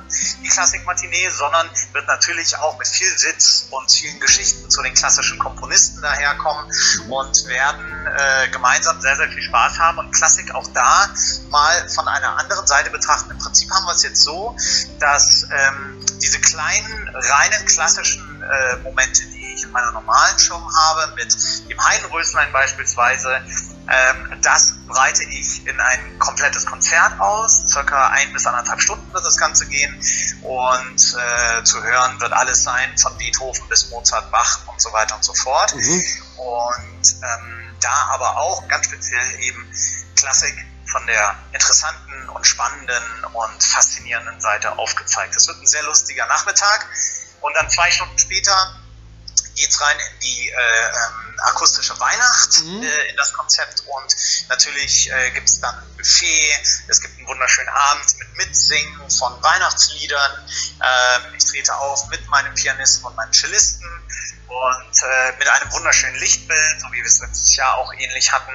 die 0.43 0.49
Klassikmatinee, 0.49 1.29
sondern 1.31 1.69
wird 1.93 2.07
natürlich 2.07 2.57
auch 2.59 2.79
mit 2.79 2.89
viel 2.89 3.11
Witz 3.23 3.67
und 3.71 3.91
vielen 3.91 4.19
Geschichten 4.21 4.71
zu 4.71 4.83
den 4.83 4.95
klassischen 4.95 5.39
Komponisten 5.39 6.01
daherkommen 6.01 6.71
und 7.09 7.47
werden 7.47 8.07
äh, 8.07 8.49
gemeinsam 8.49 9.01
sehr, 9.01 9.17
sehr 9.17 9.29
viel 9.29 9.43
Spaß 9.43 9.79
haben 9.79 9.99
und 9.99 10.13
Klassik 10.13 10.55
auch 10.55 10.67
da 10.73 11.09
mal 11.51 11.89
von 11.89 12.09
einer 12.09 12.39
anderen 12.39 12.67
Seite 12.67 12.91
betrachten. 12.91 13.31
Im 13.31 13.39
Prinzip 13.39 13.71
haben 13.71 13.85
wir 13.87 13.93
es 13.93 14.03
jetzt 14.03 14.23
so, 14.23 14.57
dass 14.99 15.47
ähm, 15.51 16.01
diese 16.23 16.41
kleinen, 16.41 17.11
reinen 17.15 17.67
klassischen 17.67 18.43
äh, 18.43 18.77
Momente, 18.79 19.23
die 19.27 19.55
ich 19.55 19.65
in 19.65 19.73
meiner 19.73 19.93
normalen 19.93 20.39
Show 20.39 20.61
habe, 20.77 21.15
mit 21.17 21.37
dem 21.69 21.85
Heidenröslein 21.85 22.51
beispielsweise, 22.53 23.43
das 24.43 24.75
breite 24.87 25.25
ich 25.25 25.67
in 25.67 25.79
ein 25.81 26.19
komplettes 26.19 26.67
Konzert 26.67 27.21
aus. 27.21 27.65
Circa 27.69 28.09
ein 28.09 28.33
bis 28.33 28.47
anderthalb 28.47 28.81
Stunden 28.81 29.13
wird 29.13 29.25
das 29.25 29.37
Ganze 29.37 29.67
gehen. 29.67 29.95
Und 30.43 31.17
äh, 31.19 31.65
zu 31.65 31.83
hören 31.83 32.21
wird 32.21 32.33
alles 32.33 32.63
sein, 32.63 32.97
von 32.99 33.17
Beethoven 33.19 33.69
bis 33.69 33.91
Mozart, 33.91 34.31
Bach 34.31 34.61
und 34.67 34.81
so 34.81 34.93
weiter 34.93 35.17
und 35.17 35.25
so 35.25 35.35
fort. 35.35 35.75
Mhm. 35.75 36.05
Und 36.37 37.17
ähm, 37.23 37.77
da 37.81 38.09
aber 38.13 38.37
auch 38.37 38.67
ganz 38.69 38.87
speziell 38.87 39.41
eben 39.41 39.67
Klassik 40.17 40.55
von 40.87 41.07
der 41.07 41.35
interessanten 41.53 42.29
und 42.31 42.47
spannenden 42.47 43.25
und 43.33 43.63
faszinierenden 43.63 44.41
Seite 44.41 44.79
aufgezeigt. 44.79 45.37
Es 45.37 45.47
wird 45.47 45.61
ein 45.61 45.67
sehr 45.67 45.83
lustiger 45.85 46.27
Nachmittag. 46.27 46.87
Und 47.41 47.55
dann 47.57 47.71
zwei 47.71 47.91
Stunden 47.91 48.19
später 48.19 48.77
geht 49.55 49.71
es 49.71 49.81
rein 49.81 49.97
in 49.97 50.21
die 50.21 50.49
äh, 50.49 50.53
ähm, 50.53 51.30
akustische 51.43 51.99
Weihnacht, 51.99 52.65
mhm. 52.65 52.83
äh, 52.83 53.11
in 53.11 53.17
das 53.17 53.33
Konzept 53.33 53.83
und 53.87 54.17
natürlich 54.49 55.11
äh, 55.11 55.31
gibt 55.31 55.49
es 55.49 55.61
dann 55.61 55.75
ein 55.75 55.97
Buffet, 55.97 56.63
es 56.89 57.01
gibt 57.01 57.19
einen 57.19 57.27
wunderschönen 57.27 57.69
Abend 57.69 58.19
mit 58.19 58.37
Mitsingen 58.37 59.11
von 59.11 59.43
Weihnachtsliedern. 59.43 60.33
Ähm, 60.49 61.35
ich 61.37 61.45
trete 61.45 61.75
auf 61.77 62.09
mit 62.09 62.27
meinem 62.29 62.55
Pianisten 62.55 63.05
und 63.07 63.17
meinem 63.17 63.33
Cellisten 63.33 63.89
und 64.51 65.03
äh, 65.03 65.33
mit 65.39 65.49
einem 65.49 65.73
wunderschönen 65.73 66.17
Lichtbild, 66.17 66.81
so 66.81 66.89
wie 66.93 66.99
wir 66.99 67.07
es 67.07 67.21
letztes 67.21 67.55
Jahr 67.57 67.77
auch 67.77 67.93
ähnlich 67.95 68.33
hatten. 68.33 68.53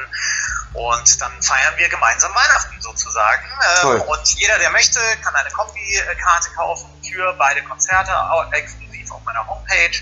Und 0.73 1.21
dann 1.21 1.41
feiern 1.41 1.73
wir 1.77 1.87
gemeinsam 1.87 2.35
Weihnachten 2.35 2.81
sozusagen. 2.81 3.47
Ähm, 3.83 4.01
und 4.01 4.27
jeder, 4.37 4.59
der 4.59 4.71
möchte, 4.71 4.99
kann 5.23 5.33
eine 5.35 5.49
Kombi-Karte 5.51 6.49
kaufen 6.55 6.89
für 7.01 7.33
beide 7.33 7.63
Konzerte, 7.63 8.11
exklusiv 9.05 9.11
auf 9.11 9.23
meiner 9.23 9.47
Homepage 9.47 10.01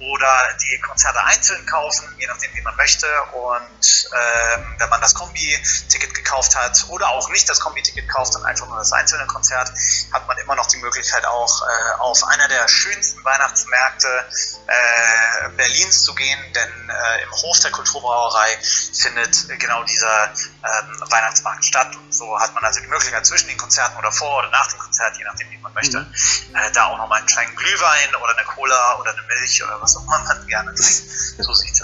oder 0.00 0.48
die 0.60 0.78
Konzerte 0.80 1.22
einzeln 1.24 1.66
kaufen, 1.66 2.14
je 2.18 2.26
nachdem, 2.26 2.54
wie 2.54 2.60
man 2.62 2.76
möchte. 2.76 3.06
Und 3.32 4.10
ähm, 4.12 4.74
wenn 4.78 4.88
man 4.88 5.00
das 5.00 5.14
Kombi-Ticket 5.14 6.14
gekauft 6.14 6.54
hat 6.56 6.86
oder 6.88 7.08
auch 7.08 7.28
nicht 7.30 7.48
das 7.48 7.58
Kombi-Ticket 7.60 8.08
kauft 8.08 8.36
und 8.36 8.44
einfach 8.44 8.68
nur 8.68 8.78
das 8.78 8.92
einzelne 8.92 9.26
Konzert, 9.26 9.72
hat 10.12 10.26
man 10.28 10.38
immer 10.38 10.54
noch 10.54 10.66
die 10.66 10.76
Möglichkeit, 10.76 11.26
auch 11.26 11.62
äh, 11.62 12.00
auf 12.00 12.22
einer 12.24 12.46
der 12.46 12.68
schönsten 12.68 13.24
Weihnachtsmärkte 13.24 14.24
äh, 14.68 15.48
Berlins 15.56 16.02
zu 16.02 16.14
gehen, 16.14 16.38
denn 16.54 16.90
äh, 16.90 17.22
im 17.24 17.32
Hof 17.32 17.58
der 17.60 17.72
Kulturbrauerei 17.72 18.56
findet 18.94 19.48
genau 19.58 19.82
dieser 19.82 20.28
ähm, 20.28 21.10
Weihnachtsmarkt 21.10 21.64
statt. 21.64 21.96
Und 21.96 22.14
so 22.14 22.38
hat 22.38 22.54
man 22.54 22.64
also 22.64 22.80
die 22.80 22.86
Möglichkeit, 22.86 23.26
zwischen 23.26 23.48
den 23.48 23.58
Konzerten 23.58 23.96
oder 23.98 24.12
vor 24.12 24.38
oder 24.38 24.50
nach 24.50 24.68
dem 24.68 24.78
Konzert, 24.78 25.16
je 25.18 25.24
nachdem, 25.24 25.50
wie 25.50 25.58
man 25.58 25.74
möchte, 25.74 25.98
mhm. 25.98 26.54
äh, 26.54 26.70
da 26.72 26.86
auch 26.86 26.98
nochmal 26.98 27.18
einen 27.18 27.26
kleinen 27.26 27.54
Glühwein 27.56 28.14
oder 28.22 28.34
eine 28.38 28.46
Cola 28.46 28.98
oder 29.00 29.10
eine 29.10 29.22
Milch 29.22 29.62
oder 29.64 29.80
was 29.80 29.96
auch 29.96 30.02
immer 30.02 30.18
man 30.24 30.46
gerne. 30.46 30.72
So 30.76 31.52
sieht 31.54 31.80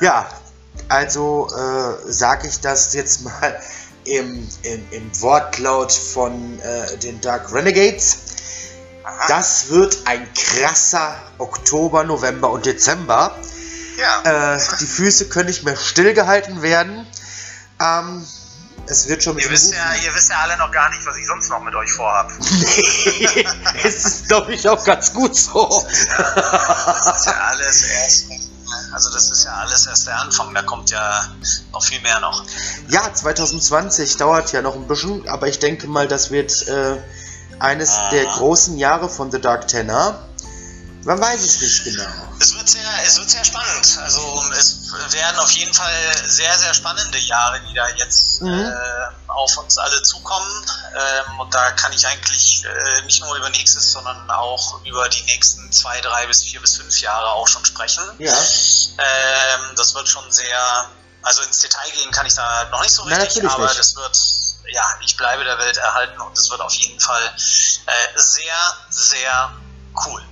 Ja, 0.00 0.28
also 0.88 1.48
äh, 1.50 2.12
sage 2.12 2.48
ich 2.48 2.60
das 2.60 2.94
jetzt 2.94 3.22
mal 3.22 3.60
im, 4.04 4.48
im, 4.62 4.92
im 4.92 5.22
Wortlaut 5.22 5.92
von 5.92 6.60
äh, 6.60 6.96
den 6.98 7.20
Dark 7.20 7.52
Renegades. 7.52 8.18
Aha. 9.04 9.26
Das 9.28 9.70
wird 9.70 9.98
ein 10.06 10.26
krasser 10.34 11.16
Oktober, 11.38 12.04
November 12.04 12.50
und 12.50 12.66
Dezember. 12.66 13.36
Ja. 13.96 14.54
Äh, 14.54 14.60
die 14.80 14.86
Füße 14.86 15.28
können 15.28 15.48
nicht 15.48 15.64
mehr 15.64 15.76
stillgehalten 15.76 16.62
werden. 16.62 17.06
Ähm, 17.80 18.26
es 18.90 19.08
wird 19.08 19.22
schon 19.22 19.38
ihr 19.38 19.50
wisst, 19.50 19.72
ja, 19.72 19.94
ihr 20.04 20.14
wisst 20.14 20.30
ja 20.30 20.36
alle 20.38 20.56
noch 20.56 20.70
gar 20.72 20.90
nicht, 20.90 21.04
was 21.06 21.16
ich 21.16 21.26
sonst 21.26 21.48
noch 21.50 21.62
mit 21.62 21.74
euch 21.74 21.92
vorhabe. 21.92 22.32
Nee, 23.20 23.46
es 23.84 24.04
ist, 24.04 24.28
glaube 24.28 24.52
ich, 24.54 24.68
auch 24.68 24.82
ganz 24.84 25.12
gut 25.12 25.36
so. 25.36 25.84
das 25.88 27.18
ist 27.18 27.26
ja 27.26 27.34
alles 27.48 27.82
erst. 27.82 28.24
Also 28.92 29.10
das 29.10 29.30
ist 29.30 29.44
ja 29.44 29.52
alles 29.54 29.86
erst 29.86 30.06
der 30.06 30.18
Anfang, 30.20 30.54
da 30.54 30.62
kommt 30.62 30.90
ja 30.90 31.28
noch 31.72 31.82
viel 31.82 32.00
mehr 32.00 32.20
noch. 32.20 32.44
Ja, 32.88 33.12
2020 33.12 34.16
dauert 34.16 34.52
ja 34.52 34.62
noch 34.62 34.74
ein 34.74 34.86
bisschen, 34.86 35.28
aber 35.28 35.48
ich 35.48 35.58
denke 35.58 35.86
mal, 35.86 36.06
das 36.08 36.30
wird 36.30 36.68
äh, 36.68 36.96
eines 37.58 37.90
Aha. 37.90 38.10
der 38.10 38.26
großen 38.26 38.76
Jahre 38.76 39.08
von 39.08 39.30
The 39.30 39.40
Dark 39.40 39.68
Tenor. 39.68 40.27
Man 41.08 41.22
weiß 41.22 41.40
es 41.40 41.60
nicht 41.62 41.84
genau. 41.84 42.04
Es 42.38 42.54
wird 42.54 42.68
sehr, 42.68 42.82
es 43.06 43.16
wird 43.16 43.30
sehr 43.30 43.42
spannend. 43.42 43.98
Also 44.02 44.44
es 44.58 44.92
werden 45.10 45.38
auf 45.38 45.50
jeden 45.52 45.72
Fall 45.72 45.90
sehr, 46.26 46.58
sehr 46.58 46.74
spannende 46.74 47.16
Jahre, 47.16 47.62
die 47.62 47.72
da 47.72 47.88
jetzt 47.96 48.42
mhm. 48.42 48.52
äh, 48.52 49.30
auf 49.30 49.56
uns 49.56 49.78
alle 49.78 50.02
zukommen. 50.02 50.66
Ähm, 50.94 51.40
und 51.40 51.54
da 51.54 51.70
kann 51.72 51.94
ich 51.94 52.06
eigentlich 52.06 52.62
äh, 52.66 53.02
nicht 53.06 53.22
nur 53.22 53.34
über 53.36 53.48
nächstes, 53.48 53.90
sondern 53.90 54.30
auch 54.30 54.84
über 54.84 55.08
die 55.08 55.22
nächsten 55.22 55.72
zwei, 55.72 55.98
drei 56.02 56.26
bis 56.26 56.42
vier 56.42 56.60
bis 56.60 56.76
fünf 56.76 57.00
Jahre 57.00 57.30
auch 57.30 57.48
schon 57.48 57.64
sprechen. 57.64 58.04
Ja. 58.18 58.36
Ähm, 58.98 59.76
das 59.76 59.94
wird 59.94 60.10
schon 60.10 60.30
sehr, 60.30 60.90
also 61.22 61.40
ins 61.40 61.60
Detail 61.60 61.90
gehen 61.92 62.10
kann 62.10 62.26
ich 62.26 62.34
da 62.34 62.64
noch 62.66 62.82
nicht 62.82 62.92
so 62.92 63.04
richtig, 63.04 63.44
Nein, 63.44 63.52
aber 63.52 63.64
nicht. 63.64 63.78
das 63.78 63.96
wird 63.96 64.14
ja, 64.70 64.84
ich 65.02 65.16
bleibe 65.16 65.42
der 65.44 65.58
Welt 65.58 65.78
erhalten 65.78 66.20
und 66.20 66.36
es 66.36 66.50
wird 66.50 66.60
auf 66.60 66.74
jeden 66.74 67.00
Fall 67.00 67.22
äh, 67.34 68.18
sehr, 68.20 68.76
sehr 68.90 69.56
cool. 70.04 70.22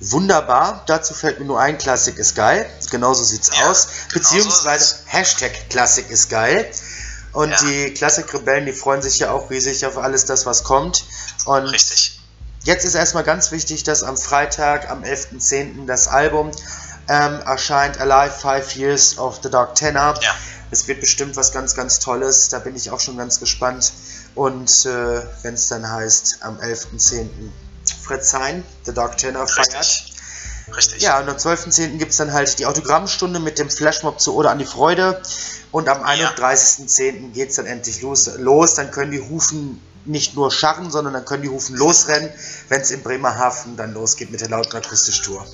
Wunderbar, 0.00 0.82
dazu 0.86 1.14
fällt 1.14 1.38
mir 1.38 1.46
nur 1.46 1.58
ein, 1.58 1.78
Klassik 1.78 2.18
ist 2.18 2.34
geil. 2.34 2.68
Genauso 2.90 3.24
sieht's 3.24 3.50
ja, 3.56 3.70
aus. 3.70 3.88
Beziehungsweise 4.12 4.96
Hashtag 5.06 5.70
Klassik 5.70 6.10
ist 6.10 6.28
geil. 6.28 6.70
Und 7.32 7.50
ja. 7.50 7.56
die 7.62 7.94
Klassik-Rebellen, 7.94 8.66
die 8.66 8.72
freuen 8.72 9.02
sich 9.02 9.18
ja 9.18 9.30
auch 9.30 9.50
riesig 9.50 9.86
auf 9.86 9.98
alles 9.98 10.24
das, 10.24 10.46
was 10.46 10.64
kommt. 10.64 11.04
Und 11.44 11.66
Richtig. 11.66 12.20
Jetzt 12.64 12.84
ist 12.84 12.94
erstmal 12.94 13.24
ganz 13.24 13.52
wichtig, 13.52 13.84
dass 13.84 14.02
am 14.02 14.16
Freitag, 14.16 14.90
am 14.90 15.02
11.10. 15.02 15.86
das 15.86 16.08
Album 16.08 16.50
ähm, 17.08 17.40
erscheint, 17.46 18.00
Alive 18.00 18.34
Five 18.34 18.74
Years 18.74 19.18
of 19.18 19.38
the 19.42 19.50
Dark 19.50 19.76
Tenor. 19.76 20.14
Ja. 20.20 20.34
Es 20.70 20.88
wird 20.88 21.00
bestimmt 21.00 21.36
was 21.36 21.52
ganz, 21.52 21.74
ganz 21.74 22.00
Tolles. 22.00 22.48
Da 22.48 22.58
bin 22.58 22.74
ich 22.74 22.90
auch 22.90 23.00
schon 23.00 23.16
ganz 23.16 23.38
gespannt. 23.38 23.92
Und 24.34 24.84
äh, 24.84 25.22
wenn 25.42 25.54
es 25.54 25.68
dann 25.68 25.90
heißt, 25.90 26.38
am 26.40 26.58
11.10. 26.58 27.28
Fred 27.90 28.24
Sein, 28.24 28.64
The 28.84 28.92
Dark 28.92 29.18
Tenor, 29.18 29.46
feiert. 29.48 30.06
Richtig. 30.74 31.02
Ja, 31.02 31.20
und 31.20 31.28
am 31.28 31.36
12.10. 31.36 31.98
gibt 31.98 32.10
es 32.10 32.16
dann 32.16 32.32
halt 32.32 32.58
die 32.58 32.66
Autogrammstunde 32.66 33.38
mit 33.38 33.58
dem 33.58 33.70
Flashmob 33.70 34.20
zu 34.20 34.34
Oder 34.34 34.50
an 34.50 34.58
die 34.58 34.64
Freude. 34.64 35.22
Und 35.70 35.88
am 35.88 36.02
31.10. 36.02 37.32
geht 37.32 37.50
es 37.50 37.56
dann 37.56 37.66
endlich 37.66 38.02
los, 38.02 38.30
los. 38.38 38.74
Dann 38.74 38.90
können 38.90 39.12
die 39.12 39.20
Hufen 39.20 39.80
nicht 40.04 40.34
nur 40.34 40.50
scharren, 40.50 40.90
sondern 40.90 41.14
dann 41.14 41.24
können 41.24 41.42
die 41.42 41.48
Hufen 41.48 41.76
losrennen, 41.76 42.30
wenn 42.68 42.80
es 42.80 42.90
in 42.90 43.02
Bremerhaven 43.02 43.76
dann 43.76 43.92
losgeht 43.92 44.30
mit 44.30 44.40
der 44.40 44.48
lauten 44.48 44.76
Akustisch-Tour. 44.76 45.46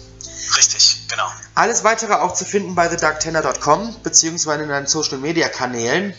Richtig, 0.57 1.07
genau. 1.09 1.27
Alles 1.55 1.85
weitere 1.85 2.15
auch 2.15 2.35
zu 2.35 2.45
finden 2.45 2.75
bei 2.75 2.89
thedarktenor.com 2.89 3.97
beziehungsweise 4.03 4.63
in 4.63 4.69
deinen 4.69 4.87
Social 4.87 5.19
Media 5.19 5.49
Kanälen. 5.49 6.15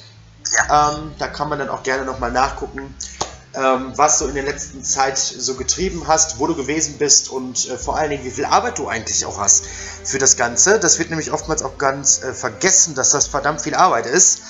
Ja. 0.70 0.94
Ähm, 0.94 1.14
da 1.18 1.28
kann 1.28 1.50
man 1.50 1.60
dann 1.60 1.70
auch 1.70 1.84
gerne 1.84 2.06
nochmal 2.06 2.32
nachgucken, 2.32 2.94
ähm, 3.56 3.94
was 3.96 4.20
du 4.20 4.28
in 4.28 4.36
der 4.36 4.44
letzten 4.44 4.84
Zeit 4.84 5.18
so 5.18 5.56
getrieben 5.56 6.08
hast, 6.08 6.40
wo 6.40 6.48
du 6.48 6.56
gewesen 6.56 6.98
bist 6.98 7.30
und 7.30 7.70
äh, 7.70 7.78
vor 7.78 7.98
allen 7.98 8.10
Dingen, 8.10 8.24
wie 8.24 8.32
viel 8.32 8.46
Arbeit 8.46 8.80
du 8.80 8.88
eigentlich 8.88 9.26
auch 9.26 9.38
hast 9.40 9.66
für 10.04 10.18
das 10.18 10.38
Ganze. 10.38 10.80
Das 10.80 11.00
wird 11.00 11.10
nämlich 11.10 11.32
oftmals 11.32 11.62
auch 11.62 11.78
ganz 11.78 12.24
äh, 12.24 12.34
vergessen, 12.34 12.96
dass 12.96 13.12
das 13.12 13.28
verdammt 13.28 13.62
viel 13.62 13.76
Arbeit 13.76 14.06
ist. 14.06 14.42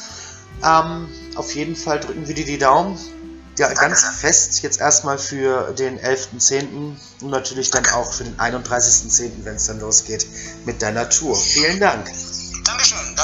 Ähm, 0.63 1.09
auf 1.35 1.53
jeden 1.53 1.75
Fall 1.75 1.99
drücken 1.99 2.27
wir 2.27 2.35
dir 2.35 2.45
die 2.45 2.57
Daumen. 2.57 2.97
Ja, 3.57 3.71
ganz 3.71 4.03
fest 4.03 4.63
jetzt 4.63 4.79
erstmal 4.79 5.19
für 5.19 5.73
den 5.73 5.99
11.10. 5.99 6.95
und 7.21 7.29
natürlich 7.29 7.69
dann 7.69 7.85
auch 7.87 8.11
für 8.11 8.23
den 8.23 8.35
31.10., 8.37 9.43
wenn 9.43 9.57
es 9.57 9.67
dann 9.67 9.79
losgeht 9.79 10.25
mit 10.65 10.81
deiner 10.81 11.07
Tour. 11.09 11.35
Vielen 11.35 11.79
Dank. 11.79 12.09
Dankeschön. 12.63 13.15